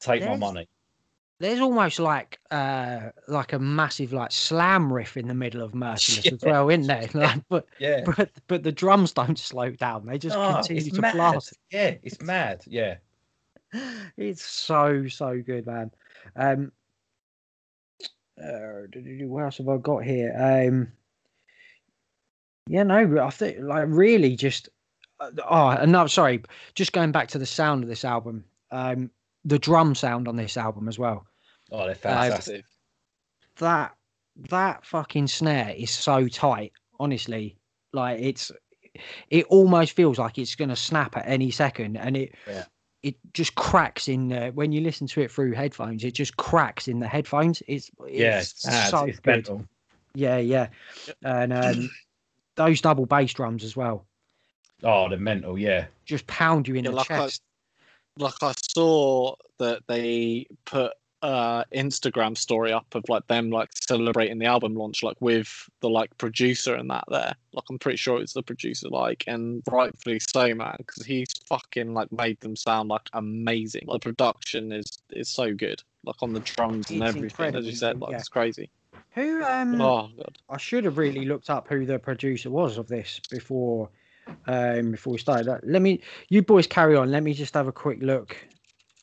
Take 0.00 0.22
my 0.24 0.36
money. 0.36 0.68
There's 1.40 1.60
almost 1.60 1.98
like 1.98 2.38
uh 2.50 3.10
like 3.28 3.52
a 3.52 3.58
massive 3.58 4.12
like 4.12 4.32
slam 4.32 4.92
riff 4.92 5.16
in 5.16 5.28
the 5.28 5.34
middle 5.34 5.62
of 5.62 5.74
Merciless 5.74 6.32
as 6.32 6.42
well, 6.42 6.68
isn't 6.70 6.86
there? 6.86 7.08
Like, 7.14 7.40
but 7.48 7.66
Yeah. 7.78 8.04
but 8.04 8.30
but 8.46 8.62
the 8.62 8.72
drums 8.72 9.12
don't 9.12 9.38
slow 9.38 9.70
down; 9.70 10.06
they 10.06 10.18
just 10.18 10.36
Oh, 10.36 10.54
continue 10.54 10.90
to 10.90 11.00
mad. 11.00 11.14
blast. 11.14 11.58
Yeah, 11.70 11.94
it's 12.02 12.20
mad. 12.22 12.62
Yeah. 12.66 12.96
It's 14.16 14.44
so 14.44 15.08
so 15.08 15.42
good, 15.44 15.66
man. 15.66 15.90
Um, 16.36 16.72
uh, 18.42 18.82
what 19.26 19.44
else 19.44 19.58
have 19.58 19.68
I 19.68 19.76
got 19.78 20.04
here? 20.04 20.34
Um, 20.36 20.92
yeah, 22.68 22.82
no, 22.82 23.18
I 23.22 23.30
think 23.30 23.58
like 23.60 23.86
really 23.88 24.36
just. 24.36 24.68
Uh, 25.20 25.30
oh, 25.48 25.68
and 25.68 25.92
no, 25.92 26.06
sorry. 26.06 26.42
Just 26.74 26.92
going 26.92 27.12
back 27.12 27.28
to 27.28 27.38
the 27.38 27.46
sound 27.46 27.82
of 27.82 27.88
this 27.88 28.04
album. 28.04 28.44
Um, 28.70 29.10
the 29.44 29.58
drum 29.58 29.94
sound 29.94 30.28
on 30.28 30.36
this 30.36 30.56
album 30.56 30.88
as 30.88 30.98
well. 30.98 31.26
Oh, 31.70 31.86
they're 31.86 31.94
fantastic. 31.94 32.54
Massive. 32.56 32.64
that 33.58 33.94
that 34.50 34.84
fucking 34.84 35.26
snare 35.28 35.72
is 35.76 35.90
so 35.90 36.26
tight 36.26 36.72
honestly 36.98 37.56
like 37.92 38.20
it's 38.20 38.50
it 39.30 39.44
almost 39.46 39.92
feels 39.92 40.18
like 40.18 40.38
it's 40.38 40.54
going 40.56 40.68
to 40.68 40.76
snap 40.76 41.16
at 41.16 41.24
any 41.26 41.50
second 41.50 41.96
and 41.96 42.16
it 42.16 42.34
Yeah. 42.48 42.64
it 43.02 43.16
just 43.32 43.54
cracks 43.54 44.08
in 44.08 44.32
uh, 44.32 44.50
when 44.52 44.72
you 44.72 44.80
listen 44.80 45.06
to 45.08 45.20
it 45.20 45.30
through 45.30 45.52
headphones. 45.52 46.04
It 46.04 46.12
just 46.14 46.36
cracks 46.36 46.88
in 46.88 46.98
the 47.00 47.06
headphones. 47.08 47.62
It's, 47.68 47.90
it's 48.00 48.12
Yeah, 48.18 48.38
it's, 48.40 48.66
mad, 48.66 48.90
so 48.90 49.04
it's 49.04 49.18
good. 49.20 49.30
mental. 49.30 49.64
Yeah, 50.14 50.36
yeah, 50.38 50.68
and 51.24 51.52
um, 51.52 51.90
those 52.56 52.80
double 52.80 53.04
bass 53.06 53.32
drums 53.34 53.64
as 53.64 53.76
well 53.76 54.06
Oh, 54.84 55.08
the 55.08 55.16
mental, 55.16 55.58
yeah. 55.58 55.86
just 56.04 56.26
pound 56.28 56.68
you 56.68 56.74
in 56.76 56.84
Yeah, 56.84 56.90
the 56.90 56.96
like 56.96 57.06
chest. 57.08 57.42
Like 58.18 58.42
I 58.42 58.52
saw 58.74 59.34
that 59.58 59.82
they 59.88 60.46
put 60.64 60.92
uh 61.24 61.64
Instagram 61.74 62.36
story 62.36 62.70
up 62.70 62.94
of 62.94 63.02
like 63.08 63.26
them 63.28 63.48
like 63.48 63.70
celebrating 63.74 64.38
the 64.38 64.44
album 64.44 64.74
launch 64.74 65.02
like 65.02 65.16
with 65.20 65.70
the 65.80 65.88
like 65.88 66.16
producer 66.18 66.74
and 66.74 66.90
that 66.90 67.04
there. 67.08 67.34
Like 67.54 67.64
I'm 67.70 67.78
pretty 67.78 67.96
sure 67.96 68.20
it's 68.20 68.34
the 68.34 68.42
producer 68.42 68.90
like 68.90 69.24
and 69.26 69.62
rightfully 69.70 70.20
so 70.20 70.54
man 70.54 70.76
because 70.78 71.06
he's 71.06 71.32
fucking 71.48 71.94
like 71.94 72.12
made 72.12 72.38
them 72.40 72.56
sound 72.56 72.90
like 72.90 73.08
amazing. 73.14 73.84
Like, 73.86 74.02
the 74.02 74.10
production 74.10 74.70
is 74.70 74.98
is 75.10 75.30
so 75.30 75.54
good 75.54 75.82
like 76.04 76.22
on 76.22 76.34
the 76.34 76.40
drums 76.40 76.90
and 76.90 77.02
It's 77.02 77.16
everything 77.16 77.54
as 77.54 77.64
you 77.64 77.72
said 77.72 78.00
like 78.02 78.10
yeah. 78.10 78.18
it's 78.18 78.28
crazy. 78.28 78.68
Who 79.12 79.42
um 79.44 79.80
oh 79.80 80.10
god. 80.14 80.38
I 80.50 80.58
should 80.58 80.84
have 80.84 80.98
really 80.98 81.24
looked 81.24 81.48
up 81.48 81.68
who 81.68 81.86
the 81.86 81.98
producer 81.98 82.50
was 82.50 82.76
of 82.76 82.86
this 82.86 83.20
before 83.30 83.88
um 84.46 84.92
before 84.92 85.12
we 85.12 85.18
started. 85.18 85.60
Let 85.64 85.82
me 85.82 86.00
you 86.28 86.42
boys 86.42 86.66
carry 86.66 86.96
on. 86.96 87.10
Let 87.10 87.22
me 87.22 87.34
just 87.34 87.54
have 87.54 87.68
a 87.68 87.72
quick 87.72 87.98
look 88.02 88.36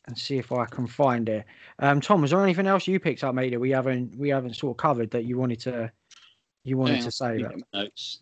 and 0.08 0.18
see 0.18 0.38
if 0.38 0.52
I 0.52 0.66
can 0.66 0.88
find 0.88 1.30
it. 1.30 1.46
Um 1.80 2.02
Tom, 2.02 2.22
was 2.22 2.32
there 2.32 2.44
anything 2.44 2.68
else 2.68 2.88
you 2.88 3.00
picked 3.00 3.24
up, 3.24 3.36
mate, 3.36 3.52
that 3.52 3.60
we 3.60 3.72
haven't 3.72 4.18
we 4.18 4.30
haven't 4.30 4.56
sort 4.56 4.74
of 4.74 4.78
covered 4.78 5.12
that 5.12 5.26
you 5.26 5.38
wanted 5.38 5.60
to 5.62 5.92
you 6.64 6.78
wanted 6.78 6.98
Yeah, 7.00 7.06
to 7.06 7.12
say 7.12 7.38
my 7.38 7.56
notes. 7.74 8.20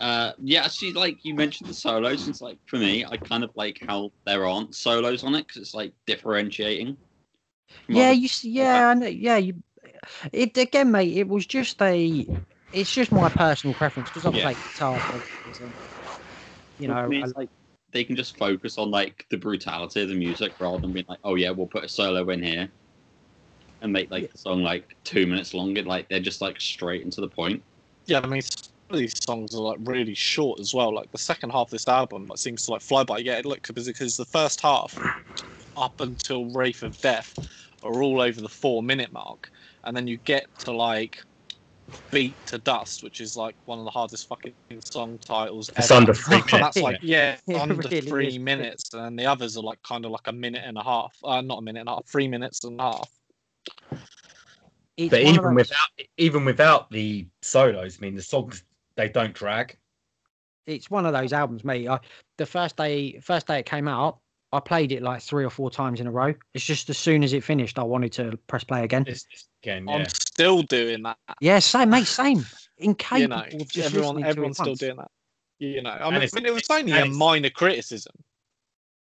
Uh, 0.00 0.32
yeah, 0.42 0.64
actually, 0.64 0.94
like 0.94 1.22
you 1.24 1.34
mentioned 1.34 1.68
the 1.68 1.74
solos. 1.74 2.26
and 2.26 2.32
It's 2.32 2.40
like 2.40 2.58
for 2.66 2.76
me, 2.76 3.04
I 3.04 3.18
kind 3.18 3.44
of 3.44 3.50
like 3.54 3.80
how 3.86 4.10
there 4.24 4.46
aren't 4.46 4.74
solos 4.74 5.22
on 5.24 5.34
it 5.34 5.46
because 5.46 5.60
it's 5.60 5.74
like 5.74 5.92
differentiating. 6.06 6.96
Yeah, 7.88 8.10
you 8.10 8.28
see, 8.28 8.50
yeah, 8.50 8.88
I 8.88 8.94
know, 8.94 9.06
yeah, 9.06 9.36
you 9.36 9.62
it 10.32 10.56
again, 10.56 10.90
mate, 10.90 11.16
it 11.16 11.28
was 11.28 11.46
just 11.46 11.80
a 11.82 12.26
it's 12.72 12.90
just 12.92 13.12
my 13.12 13.28
personal 13.28 13.74
preference 13.74 14.10
because 14.10 14.26
I 14.26 14.30
Yeah. 14.30 14.42
play 14.44 14.54
guitar 14.56 15.00
for 15.00 15.22
reason. 15.44 15.74
you 16.78 16.88
know, 16.88 17.06
me, 17.08 17.20
I- 17.20 17.24
it's 17.26 17.36
like 17.36 17.50
they 17.92 18.04
can 18.04 18.16
just 18.16 18.38
focus 18.38 18.78
on 18.78 18.90
like 18.90 19.26
the 19.30 19.36
brutality 19.36 20.02
of 20.02 20.08
the 20.08 20.14
music 20.14 20.54
rather 20.60 20.78
than 20.78 20.92
being 20.92 21.06
like, 21.08 21.18
oh 21.24 21.34
yeah, 21.34 21.50
we'll 21.50 21.66
put 21.66 21.84
a 21.84 21.88
solo 21.88 22.28
in 22.30 22.42
here 22.42 22.72
and 23.82 23.92
make 23.92 24.10
like 24.10 24.30
the 24.32 24.38
song 24.38 24.62
like 24.62 24.84
two 25.04 25.26
minutes 25.26 25.54
longer. 25.54 25.82
Like 25.82 26.08
they're 26.08 26.20
just 26.20 26.40
like 26.40 26.60
straight 26.60 27.02
into 27.02 27.20
the 27.20 27.28
point. 27.28 27.62
yeah 28.06 28.20
I 28.22 28.26
mean 28.26 28.42
some 28.42 28.70
of 28.90 28.98
these 28.98 29.14
songs 29.24 29.54
are 29.54 29.60
like 29.62 29.78
really 29.84 30.14
short 30.14 30.60
as 30.60 30.72
well 30.74 30.94
like 30.94 31.10
the 31.12 31.18
second 31.18 31.50
half 31.50 31.66
of 31.66 31.70
this 31.70 31.88
album 31.88 32.26
like 32.26 32.38
seems 32.38 32.64
to 32.64 32.72
like 32.72 32.82
fly 32.82 33.04
by 33.04 33.18
yeah 33.18 33.40
look 33.44 33.62
because 33.66 33.86
because 33.86 34.16
the 34.16 34.24
first 34.24 34.60
half 34.60 34.96
up 35.76 36.00
until 36.00 36.50
Wraith 36.52 36.82
of 36.82 36.98
Death 37.00 37.34
are 37.82 38.02
all 38.02 38.20
over 38.20 38.40
the 38.40 38.48
four 38.48 38.82
minute 38.82 39.12
mark, 39.12 39.48
and 39.84 39.96
then 39.96 40.06
you 40.06 40.18
get 40.18 40.46
to 40.58 40.72
like 40.72 41.18
Beat 42.10 42.34
to 42.46 42.58
Dust, 42.58 43.02
which 43.02 43.20
is 43.20 43.36
like 43.36 43.54
one 43.66 43.78
of 43.78 43.84
the 43.84 43.90
hardest 43.90 44.26
fucking 44.28 44.54
song 44.84 45.18
titles. 45.18 45.68
It's 45.76 45.90
ever. 45.90 45.98
under 46.00 46.14
three 46.14 46.36
And 46.52 46.62
that's 46.62 46.76
minutes. 46.76 46.76
like 46.78 46.98
yeah, 47.02 47.36
It 47.48 47.56
under 47.60 47.74
really 47.74 48.00
three 48.00 48.26
is. 48.28 48.38
minutes, 48.38 48.92
and 48.94 49.18
the 49.18 49.26
others 49.26 49.56
are 49.56 49.62
like 49.62 49.82
kind 49.82 50.04
of 50.04 50.10
like 50.10 50.26
a 50.26 50.32
minute 50.32 50.62
and 50.64 50.76
a 50.78 50.82
half. 50.82 51.16
Uh, 51.24 51.40
not 51.40 51.58
a 51.58 51.62
minute 51.62 51.80
and 51.80 51.88
a 51.88 51.92
half, 51.92 52.06
three 52.06 52.28
minutes 52.28 52.64
and 52.64 52.80
a 52.80 52.82
half. 52.82 53.10
it's 54.96 55.10
But 55.10 55.22
one 55.24 55.28
of 55.38 55.42
even 55.44 55.44
those- 55.44 55.54
without 55.54 55.88
even 56.16 56.44
without 56.44 56.90
the 56.90 57.26
solos, 57.42 57.98
I 57.98 58.00
mean 58.04 58.14
the 58.14 58.22
songs 58.22 58.64
they 58.96 59.08
don't 59.08 59.32
drag. 59.34 59.76
it's 60.66 60.90
one 60.90 61.06
of 61.06 61.12
those 61.12 61.32
albums, 61.32 61.64
mate. 61.64 61.88
I, 61.88 61.98
the 62.38 62.46
first 62.46 62.76
day, 62.76 63.18
first 63.20 63.46
day 63.46 63.58
it 63.60 63.66
came 63.66 63.88
out, 63.88 64.18
I 64.52 64.60
played 64.60 64.90
it 64.90 65.02
like 65.02 65.22
three 65.22 65.44
or 65.44 65.50
four 65.50 65.70
times 65.70 66.00
in 66.00 66.06
a 66.06 66.10
row. 66.10 66.34
It's 66.54 66.64
just 66.64 66.90
as 66.90 66.98
soon 66.98 67.22
as 67.22 67.32
it 67.32 67.44
finished, 67.44 67.78
I 67.78 67.84
wanted 67.84 68.12
to 68.14 68.36
press 68.48 68.64
play 68.64 68.82
again. 68.82 69.04
This, 69.04 69.24
this 69.24 69.46
again, 69.62 69.88
I'm 69.88 70.06
still 70.08 70.62
doing 70.62 71.02
that. 71.04 71.18
Yeah, 71.40 71.60
same, 71.60 71.90
mate, 71.90 72.06
same. 72.06 72.38
You 72.38 72.44
Incapable 72.78 73.28
know, 73.36 73.44
of 73.60 73.68
just 73.70 73.86
everyone, 73.86 74.24
everyone's 74.24 74.56
still 74.56 74.68
once. 74.68 74.78
doing 74.80 74.96
that. 74.96 75.10
You 75.58 75.82
know, 75.82 75.90
I 75.90 76.10
mean, 76.10 76.22
I 76.22 76.28
mean, 76.34 76.46
it 76.46 76.54
was 76.54 76.66
only 76.70 76.92
a 76.92 77.04
minor 77.04 77.50
criticism. 77.50 78.14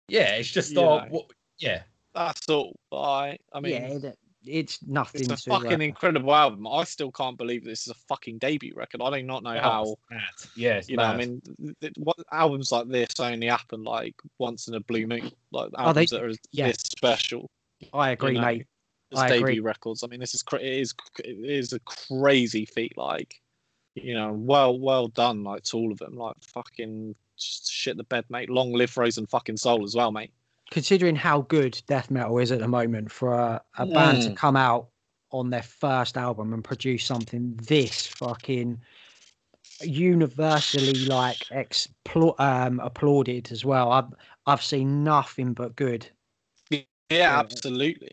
Yeah, 0.08 0.34
it's 0.34 0.50
just 0.50 0.72
You 0.72 0.80
uh, 0.82 1.06
what, 1.08 1.26
yeah. 1.58 1.82
That's 2.14 2.48
all. 2.48 2.74
I, 2.92 3.38
I 3.52 3.60
mean, 3.60 3.72
yeah, 3.72 4.08
it- 4.08 4.18
it's 4.46 4.82
nothing 4.86 5.22
It's 5.30 5.46
a 5.46 5.50
to. 5.50 5.52
uh, 5.54 5.60
fucking 5.60 5.82
incredible 5.82 6.34
album. 6.34 6.66
I 6.66 6.84
still 6.84 7.10
can't 7.12 7.36
believe 7.36 7.64
this 7.64 7.82
is 7.82 7.88
a 7.88 7.94
fucking 8.08 8.38
debut 8.38 8.72
record. 8.74 9.02
I 9.02 9.18
do 9.20 9.22
not 9.26 9.42
know 9.42 9.56
Oh, 9.56 9.60
how. 9.60 9.82
it's 9.82 9.96
mad. 10.10 10.20
Yeah, 10.56 10.76
it's 10.78 10.88
You 10.88 10.96
know, 10.96 11.02
I 11.04 11.16
mean, 11.16 11.42
th- 11.62 11.76
th- 11.80 11.92
what 11.98 12.16
albums 12.32 12.72
like 12.72 12.88
this 12.88 13.08
only 13.20 13.46
happen 13.48 13.84
like 13.84 14.14
once 14.38 14.66
in 14.68 14.74
a 14.74 14.80
blue 14.80 15.06
moon. 15.06 15.30
Like 15.52 15.70
Oh, 15.74 15.92
they- 15.92 16.00
albums 16.06 16.10
that 16.10 16.22
are 16.24 16.32
yeah. 16.52 16.68
this 16.68 16.78
special. 16.78 17.50
I 17.92 18.10
agree, 18.10 18.34
know, 18.34 18.40
mate. 18.42 18.66
As 19.12 19.18
I 19.18 19.28
debut 19.28 19.42
agree. 19.46 19.60
records. 19.60 20.04
I 20.04 20.06
mean, 20.06 20.20
this 20.20 20.34
is 20.34 20.42
cra- 20.42 20.60
it 20.60 20.72
is 20.80 20.94
it 21.24 21.36
is 21.44 21.72
a 21.72 21.80
crazy 21.80 22.64
feat. 22.64 22.96
Like, 22.96 23.40
you 23.96 24.14
know, 24.14 24.32
well 24.32 24.78
well 24.78 25.08
done. 25.08 25.42
Like 25.42 25.64
to 25.64 25.76
all 25.76 25.90
of 25.92 25.98
them. 25.98 26.14
Like 26.16 26.36
fucking 26.42 27.14
just 27.36 27.70
shit 27.72 27.96
the 27.96 28.04
bed, 28.04 28.24
mate. 28.30 28.48
Long 28.48 28.72
live 28.72 28.90
Frozen 28.90 29.26
fucking 29.26 29.56
Soul 29.56 29.82
as 29.84 29.94
well, 29.96 30.12
mate. 30.12 30.32
Considering 30.70 31.16
how 31.16 31.42
good 31.42 31.80
death 31.86 32.10
metal 32.10 32.38
is 32.38 32.52
at 32.52 32.60
the 32.60 32.68
moment, 32.68 33.10
for 33.10 33.34
a, 33.34 33.62
a 33.78 33.86
band 33.86 34.22
to 34.22 34.30
Mm. 34.30 34.36
come 34.36 34.56
out 34.56 34.88
on 35.32 35.50
their 35.50 35.62
first 35.62 36.16
album 36.16 36.52
and 36.52 36.62
produce 36.62 37.04
something 37.04 37.54
this 37.56 38.06
fucking 38.06 38.80
universally 39.82 41.04
like 41.06 41.38
explo- 41.52 42.38
um, 42.38 42.80
applauded 42.80 43.50
as 43.52 43.64
well. 43.64 43.92
I've 43.92 44.12
I've 44.46 44.62
seen 44.62 45.04
nothing 45.04 45.52
but 45.54 45.76
good. 45.76 46.08
Yeah, 46.70 46.82
Yeah. 47.10 47.38
absolutely. 47.38 48.12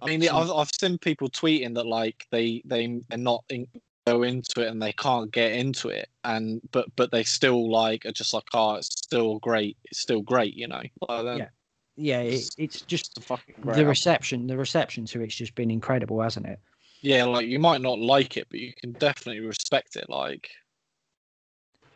I 0.00 0.06
mean, 0.06 0.28
I've, 0.28 0.50
I've 0.50 0.70
seen 0.78 0.98
people 0.98 1.28
tweeting 1.30 1.74
that 1.74 1.86
like 1.86 2.26
they 2.30 2.62
they 2.64 3.00
are 3.10 3.16
not 3.18 3.44
in, 3.48 3.66
go 4.08 4.22
into 4.22 4.60
it 4.62 4.68
and 4.68 4.80
they 4.82 4.92
can't 4.92 5.30
get 5.30 5.52
into 5.52 5.88
it, 5.88 6.08
and 6.24 6.60
but 6.72 6.86
but 6.96 7.10
they 7.10 7.24
still 7.24 7.70
like 7.70 8.06
are 8.06 8.12
just 8.12 8.34
like, 8.34 8.44
oh, 8.54 8.76
it's 8.76 8.86
still 8.86 9.38
great, 9.38 9.76
it's 9.84 10.00
still 10.00 10.22
great, 10.22 10.54
you 10.54 10.68
know. 10.68 10.82
Like, 11.08 11.24
then 11.24 11.38
Yeah. 11.38 11.48
yeah, 11.96 12.20
it, 12.20 12.50
it's 12.58 12.82
just 12.82 13.16
it's 13.16 13.26
fucking 13.26 13.54
the 13.64 13.86
reception. 13.86 14.46
The 14.46 14.56
reception 14.56 15.04
to 15.06 15.22
it's 15.22 15.34
just 15.34 15.54
been 15.54 15.70
incredible, 15.70 16.20
hasn't 16.20 16.46
it? 16.46 16.58
yeah, 17.00 17.24
like 17.24 17.46
you 17.46 17.58
might 17.58 17.80
not 17.80 17.98
like 17.98 18.36
it, 18.36 18.48
but 18.50 18.58
you 18.58 18.72
can 18.72 18.92
definitely 18.92 19.40
respect 19.40 19.96
it. 19.96 20.10
Like, 20.10 20.50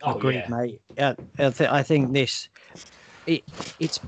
Oh, 0.05 0.17
Agreed, 0.17 0.35
yeah. 0.37 0.49
mate. 0.49 0.81
Yeah, 0.97 1.15
I, 1.39 1.51
th- 1.51 1.71
I 1.71 1.83
think 1.83 2.13
this 2.13 2.49
it 3.27 3.45
it's 3.79 4.01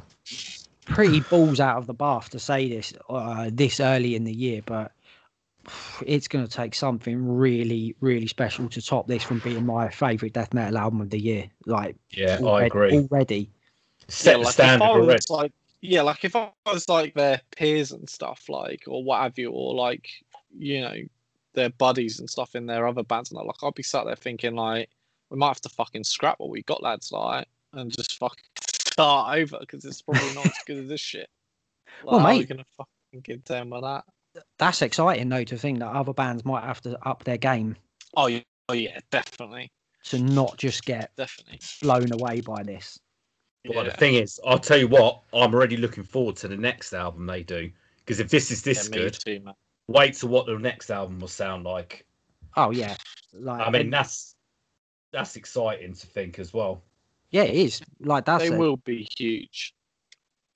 pretty 0.87 1.21
balls 1.21 1.61
out 1.61 1.79
of 1.79 1.87
the 1.87 1.95
bath 1.95 2.31
to 2.31 2.39
say 2.39 2.69
this 2.69 2.93
uh, 3.09 3.51
this 3.53 3.81
early 3.81 4.15
in 4.15 4.25
the 4.25 4.33
year, 4.35 4.61
but 4.67 4.93
it's 6.07 6.29
going 6.29 6.47
to 6.47 6.51
take 6.51 6.75
something 6.75 7.27
really, 7.27 7.95
really 8.01 8.27
special 8.27 8.69
to 8.69 8.83
top 8.83 9.07
this 9.07 9.23
from 9.23 9.39
being 9.39 9.65
my 9.67 9.89
favourite 9.89 10.33
death 10.33 10.53
metal 10.55 10.79
album 10.79 11.01
of 11.01 11.11
the 11.11 11.19
year. 11.21 11.47
Like, 11.67 11.97
Yeah, 12.11 12.39
I 12.45 12.65
agree. 12.65 12.93
already. 12.97 13.51
Set 14.09 14.33
yeah, 14.33 14.39
the 14.39 14.45
like 14.45 14.53
standard 14.53 14.85
if 14.87 14.91
I 14.91 14.97
was, 14.97 15.07
already. 15.07 15.25
like, 15.31 15.53
yeah, 15.81 16.03
like 16.03 16.25
if 16.25 16.37
I 16.37 16.51
was 16.67 16.89
like 16.89 17.15
their 17.15 17.41
peers 17.57 17.93
and 17.93 18.09
stuff, 18.09 18.49
like 18.49 18.85
or 18.87 19.03
what 19.05 19.23
have 19.23 19.39
you, 19.39 19.51
or 19.51 19.75
like 19.75 20.09
you 20.57 20.81
know 20.81 20.95
their 21.55 21.71
buddies 21.71 22.21
and 22.21 22.29
stuff 22.29 22.55
in 22.55 22.67
their 22.67 22.87
other 22.87 23.03
bands, 23.03 23.31
and 23.31 23.39
that, 23.39 23.45
like 23.45 23.63
I'd 23.63 23.75
be 23.75 23.83
sat 23.83 24.05
there 24.07 24.17
thinking 24.17 24.55
like 24.57 24.91
we 25.31 25.39
might 25.39 25.49
have 25.49 25.61
to 25.63 25.69
fucking 25.69 26.05
scrap 26.05 26.39
what 26.39 26.51
we 26.51 26.63
got, 26.63 26.83
lads, 26.83 27.13
like 27.13 27.47
and 27.73 27.91
just 27.91 28.19
fucking 28.19 28.45
start 28.59 29.39
over 29.39 29.59
because 29.61 29.85
it's 29.85 30.03
probably 30.03 30.35
not 30.35 30.47
as 30.47 30.59
good 30.67 30.79
as 30.79 30.89
this 30.89 31.01
shit. 31.01 31.29
Like, 32.05 32.13
Well, 32.13 32.21
how 32.21 32.27
are 32.27 32.33
we 32.33 32.39
mate. 32.41 32.49
gonna 32.49 32.65
fucking 32.77 33.21
get 33.23 33.45
down 33.45 33.71
with 33.71 33.83
that? 33.83 34.05
That's 34.59 34.83
exciting, 34.83 35.29
though, 35.29 35.45
to 35.45 35.57
think 35.57 35.79
that 35.81 35.89
other 35.89 36.13
bands 36.13 36.45
might 36.45 36.65
have 36.65 36.81
to 36.83 36.99
up 37.07 37.25
their 37.25 37.37
game 37.37 37.77
Oh 38.17 38.27
yeah, 38.27 38.41
oh 38.69 38.75
yeah, 38.75 38.99
definitely, 39.11 39.71
to 40.05 40.19
not 40.19 40.57
just 40.57 40.85
get 40.85 41.11
definitely. 41.17 41.61
blown 41.83 42.13
away 42.13 42.41
by 42.41 42.63
this. 42.63 42.99
Well, 43.67 43.85
the 43.85 43.91
thing 43.93 44.15
is, 44.15 44.39
I'll 44.47 44.59
tell 44.59 44.77
you 44.79 44.89
what, 44.89 45.23
I'm 45.33 45.55
already 45.55 45.77
looking 45.77 46.05
forward 46.05 46.37
to 46.37 46.49
the 46.49 46.57
next 46.57 46.93
album 46.93 47.27
they 47.27 47.43
do. 47.43 47.71
Because 47.99 48.21
if 48.21 48.29
this 48.29 48.51
is 48.51 48.63
this 48.63 48.89
yeah, 48.89 48.99
good, 48.99 49.15
too, 49.15 49.41
wait 49.89 50.15
to 50.15 50.27
what 50.27 50.47
the 50.47 50.59
next 50.59 50.91
album 50.91 51.19
will 51.19 51.29
sound 51.29 51.65
like. 51.65 52.07
Oh 52.57 52.71
yeah, 52.71 52.95
like 53.33 53.67
I 53.67 53.71
mean, 53.71 53.91
that's 53.91 54.37
that's 55.13 55.37
exciting 55.37 55.95
to 55.95 56.07
think 56.07 56.39
as 56.39 56.53
well. 56.53 56.83
yeah, 57.31 57.43
it 57.45 57.55
is. 57.55 57.81
Like 58.01 58.27
that's 58.27 58.49
They 58.49 58.55
it. 58.55 58.59
will 58.59 58.77
be 58.77 59.09
huge. 59.17 59.75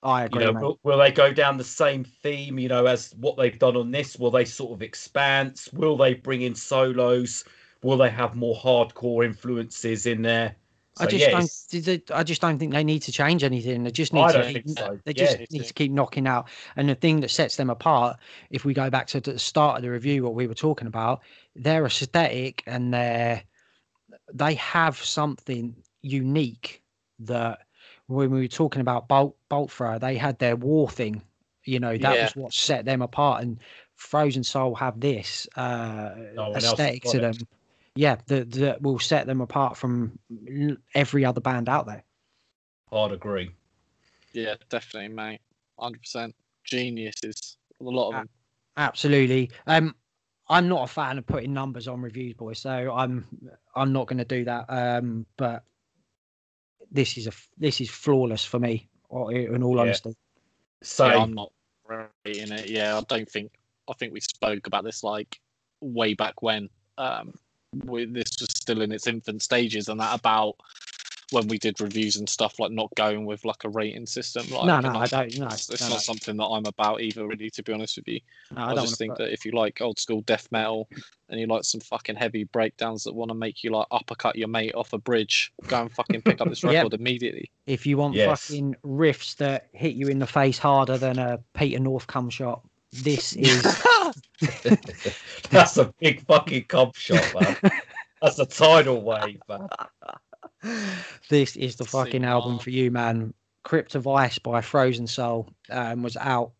I 0.01 0.23
You 0.23 0.39
agree, 0.39 0.45
know, 0.45 0.53
will, 0.53 0.79
will 0.83 0.97
they 0.97 1.11
go 1.11 1.33
down 1.33 1.57
the 1.57 1.63
same 1.63 2.03
theme, 2.03 2.59
you 2.59 2.69
know, 2.69 2.85
as 2.85 3.13
what 3.17 3.37
they've 3.37 3.57
done 3.57 3.75
on 3.75 3.91
this? 3.91 4.17
Will 4.17 4.31
they 4.31 4.45
sort 4.45 4.71
of 4.71 4.81
expand? 4.81 5.61
Will 5.73 5.97
they 5.97 6.13
bring 6.13 6.41
in 6.41 6.55
solos? 6.55 7.43
Will 7.83 7.97
they 7.97 8.09
have 8.09 8.35
more 8.35 8.55
hardcore 8.55 9.25
influences 9.25 10.05
in 10.05 10.21
there? 10.21 10.55
I 10.99 11.05
just 11.05 11.25
yeah, 11.25 11.31
don't. 11.31 11.39
it's- 11.39 11.67
did 11.67 11.83
they- 11.85 12.13
I 12.13 12.23
just 12.23 12.41
don't 12.41 12.59
think 12.59 12.73
they 12.73 12.83
need 12.83 13.01
to 13.03 13.11
change 13.11 13.43
anything. 13.43 13.83
They 13.83 13.91
just 13.91 14.13
need 14.13 14.25
I 14.25 14.31
to. 14.33 14.53
keep, 14.53 14.69
so. 14.69 14.99
They 15.05 15.13
just 15.13 15.39
me 15.39 15.47
need 15.49 15.65
to 15.65 15.73
keep 15.73 15.91
knocking 15.91 16.27
out. 16.27 16.49
And 16.75 16.89
the 16.89 16.95
thing 16.95 17.21
that 17.21 17.29
sets 17.31 17.55
them 17.55 17.69
apart, 17.69 18.17
if 18.49 18.65
we 18.65 18.73
go 18.73 18.89
back 18.89 19.07
to 19.07 19.21
the 19.21 19.39
start 19.39 19.77
of 19.77 19.83
the 19.83 19.91
review, 19.91 20.23
what 20.23 20.35
we 20.35 20.47
were 20.47 20.55
talking 20.55 20.87
about, 20.87 21.21
their 21.55 21.85
aesthetic 21.85 22.63
and 22.67 22.93
their 22.93 23.43
they 24.33 24.55
have 24.55 24.97
something 24.97 25.75
unique 26.01 26.83
that 27.19 27.59
when 28.09 28.31
we 28.31 28.41
were 28.41 28.47
talking 28.47 28.81
about 28.81 29.07
Bolt 29.07 29.37
Bolt 29.49 29.71
Thrower, 29.71 29.99
they 29.99 30.17
had 30.17 30.39
their 30.39 30.55
war 30.55 30.89
thing. 30.89 31.21
You 31.63 31.79
know, 31.79 31.97
that 31.97 32.15
Yeah. 32.15 32.23
was 32.23 32.35
what 32.35 32.53
set 32.53 32.83
them 32.85 33.01
apart. 33.01 33.43
And 33.43 33.59
Frozen 33.95 34.43
Soul 34.43 34.73
have 34.75 34.99
this 34.99 35.47
uh, 35.55 36.15
No 36.35 36.49
one 36.49 36.57
aesthetic 36.57 37.03
got 37.03 37.11
to 37.11 37.17
it. 37.17 37.21
them. 37.21 37.47
Yeah, 37.95 38.17
that 38.27 38.51
that 38.53 38.81
will 38.81 38.97
set 38.97 39.27
them 39.27 39.41
apart 39.41 39.77
from 39.77 40.17
every 40.95 41.23
other 41.23 41.41
band 41.41 41.69
out 41.69 41.85
there. 41.85 42.03
I'd 42.91 43.11
agree. 43.11 43.51
Yeah, 44.33 44.55
definitely, 44.69 45.13
mate. 45.13 45.41
Hundred 45.77 46.01
percent. 46.01 46.35
Geniuses. 46.63 47.57
A 47.79 47.83
lot 47.83 48.09
of 48.09 48.15
them. 48.15 48.29
Absolutely. 48.77 49.51
Um, 49.67 49.95
I'm 50.49 50.67
not 50.67 50.83
a 50.83 50.87
fan 50.87 51.19
of 51.19 51.27
putting 51.27 51.53
numbers 51.53 51.87
on 51.87 52.01
reviews, 52.01 52.33
boys. 52.33 52.57
So 52.59 52.91
I'm 52.91 53.27
I'm 53.75 53.93
not 53.93 54.07
going 54.07 54.17
to 54.17 54.25
do 54.25 54.45
that. 54.45 54.65
Um, 54.67 55.27
but 55.37 55.63
this 56.91 57.17
is 57.17 57.27
a 57.27 57.31
this 57.57 57.81
is 57.81 57.89
flawless 57.89 58.43
for 58.43 58.59
me. 58.59 58.87
In 59.11 59.63
all 59.63 59.77
Yeah. 59.77 59.81
honesty, 59.81 60.15
So 60.83 61.07
Yeah, 61.07 61.17
I'm 61.17 61.33
not 61.33 61.51
rating 62.25 62.51
it. 62.51 62.69
Yeah, 62.69 62.97
I 62.97 63.01
don't 63.01 63.29
think. 63.29 63.51
I 63.89 63.93
think 63.93 64.13
we 64.13 64.19
spoke 64.19 64.67
about 64.67 64.83
this 64.83 65.03
like 65.03 65.39
way 65.81 66.13
back 66.13 66.41
when. 66.41 66.69
Um, 66.97 67.33
we, 67.85 68.05
this 68.05 68.29
was 68.39 68.49
still 68.55 68.81
in 68.81 68.91
its 68.91 69.07
infant 69.07 69.41
stages, 69.41 69.89
and 69.89 69.99
that 69.99 70.19
about 70.19 70.55
when 71.31 71.47
we 71.47 71.57
did 71.57 71.79
reviews 71.79 72.15
and 72.15 72.27
stuff, 72.27 72.59
like 72.59 72.71
not 72.71 72.89
going 72.95 73.25
with 73.25 73.45
like 73.45 73.63
a 73.63 73.69
rating 73.69 74.05
system. 74.05 74.47
Like, 74.49 74.65
no, 74.65 74.79
no, 74.79 74.99
I 74.99 75.05
don't. 75.05 75.35
No, 75.37 75.47
It's, 75.47 75.69
it's 75.69 75.81
no, 75.81 75.89
not 75.89 75.95
no, 75.95 75.99
something 75.99 76.37
that 76.37 76.45
I'm 76.45 76.65
about 76.65 77.01
either, 77.01 77.27
really, 77.27 77.49
to 77.51 77.63
be 77.63 77.71
honest 77.73 77.97
with 77.97 78.07
you. 78.07 78.19
no, 78.55 78.61
I, 78.63 78.71
I 78.71 78.73
don't 78.73 78.85
just 78.85 78.97
think 78.97 79.11
put- 79.15 79.19
that 79.25 79.33
if 79.33 79.45
you 79.45 79.51
like 79.51 79.79
old 79.81 79.99
school 79.99 80.21
death 80.21 80.47
metal 80.51 80.89
and 81.29 81.39
you 81.39 81.45
like 81.45 81.63
some 81.63 81.81
fucking 81.81 82.15
heavy 82.15 82.45
breakdowns 82.45 83.03
that 83.03 83.13
want 83.13 83.29
to 83.29 83.35
make 83.35 83.63
you 83.63 83.69
like 83.71 83.85
uppercut 83.91 84.35
your 84.35 84.47
mate 84.47 84.73
off 84.73 84.93
a 84.93 84.97
bridge, 84.97 85.51
go 85.67 85.81
and 85.81 85.91
fucking 85.91 86.21
pick 86.23 86.41
up 86.41 86.49
this 86.49 86.63
Yep. 86.63 86.73
record 86.73 86.93
immediately. 86.99 87.51
if 87.67 87.85
you 87.85 87.97
want 87.97 88.15
Yes. 88.15 88.47
fucking 88.47 88.75
riffs 88.83 89.35
that 89.37 89.67
hit 89.73 89.93
you 89.95 90.07
in 90.07 90.17
the 90.19 90.25
face 90.27 90.57
harder 90.57 90.97
than 90.97 91.19
a 91.19 91.39
Peter 91.53 91.79
North 91.79 92.07
cum 92.07 92.29
shot, 92.31 92.61
this 92.91 93.33
is 93.37 93.63
that's 95.51 95.77
a 95.77 95.93
big 95.99 96.25
fucking 96.25 96.63
cop 96.65 96.95
shot, 96.95 97.33
man. 97.33 97.55
That's 98.21 98.39
a 98.39 98.45
tidal 98.45 99.01
wave, 99.03 99.41
man. 99.47 99.67
This 101.29 101.55
is 101.55 101.75
the 101.75 101.83
Sick, 101.83 101.91
fucking 101.91 102.25
album 102.25 102.53
man. 102.53 102.59
for 102.59 102.69
you, 102.69 102.91
man. 102.91 103.33
Crypt 103.63 103.95
of 103.95 104.07
Ice 104.07 104.39
by 104.39 104.61
Frozen 104.61 105.07
Soul 105.07 105.49
um, 105.69 106.01
was 106.01 106.17
out 106.17 106.51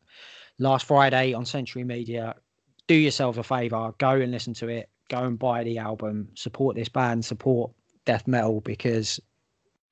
last 0.59 0.85
Friday 0.85 1.33
on 1.33 1.45
Century 1.45 1.83
Media. 1.83 2.35
Do 2.88 2.95
yourself 2.95 3.38
a 3.38 3.43
favor, 3.43 3.93
go 3.97 4.12
and 4.12 4.31
listen 4.31 4.53
to 4.55 4.67
it. 4.67 4.89
Go 5.09 5.23
and 5.23 5.39
buy 5.39 5.63
the 5.63 5.79
album. 5.79 6.29
Support 6.35 6.75
this 6.75 6.89
band. 6.89 7.25
Support 7.25 7.71
death 8.05 8.27
metal 8.27 8.62
because 8.62 9.19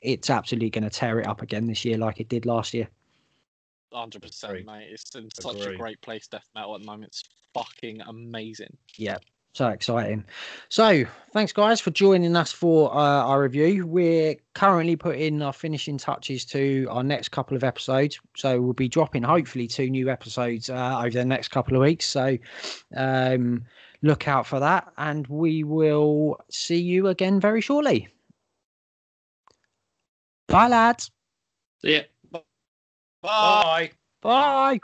it's 0.02 0.30
absolutely 0.30 0.70
going 0.70 0.84
to 0.84 0.90
tear 0.90 1.20
it 1.20 1.28
up 1.28 1.42
again 1.42 1.66
this 1.66 1.84
year, 1.84 1.98
like 1.98 2.20
it 2.20 2.30
did 2.30 2.46
last 2.46 2.74
year. 2.74 2.88
Hundred 3.92 4.22
percent, 4.22 4.66
mate. 4.66 4.90
It's 4.92 5.16
in 5.16 5.30
such 5.40 5.66
a 5.66 5.76
great 5.76 6.00
place, 6.02 6.28
death 6.28 6.48
metal 6.54 6.76
at 6.76 6.82
the 6.82 6.88
moment. 6.88 7.10
It's 7.10 7.24
fucking 7.54 8.02
amazing. 8.02 8.78
So 9.58 9.70
exciting. 9.70 10.24
So, 10.70 11.04
thanks, 11.34 11.52
guys, 11.52 11.82
for 11.82 11.90
joining 11.90 12.36
us 12.36 12.52
for 12.52 12.94
uh, 12.94 13.24
our 13.26 13.42
review. 13.42 13.88
We're 13.88 14.36
currently 14.54 14.96
putting 14.96 15.42
our 15.42 15.52
finishing 15.52 15.98
touches 15.98 16.46
to 16.46 16.86
our 16.92 17.04
next 17.04 17.30
couple 17.30 17.58
of 17.58 17.64
episodes. 17.64 18.20
So, 18.36 18.62
we'll 18.62 18.74
be 18.74 18.88
dropping 18.88 19.24
hopefully 19.24 19.66
two 19.68 19.90
new 19.90 20.12
episodes 20.12 20.70
uh, 20.70 21.00
over 21.00 21.10
the 21.10 21.26
next 21.26 21.48
couple 21.48 21.76
of 21.76 21.82
weeks. 21.82 22.06
So, 22.06 22.38
um, 22.96 23.66
look 24.04 24.28
out 24.28 24.46
for 24.46 24.60
that. 24.60 24.94
And 24.96 25.26
we 25.26 25.64
will 25.64 26.40
see 26.52 26.80
you 26.80 27.08
again 27.08 27.40
very 27.40 27.62
shortly. 27.62 28.10
Bye, 30.48 30.68
lads. 30.68 31.10
See 31.82 31.96
ya. 31.96 32.02
Bye. 32.30 32.42
Bye. 33.24 33.92
Bye. 34.22 34.80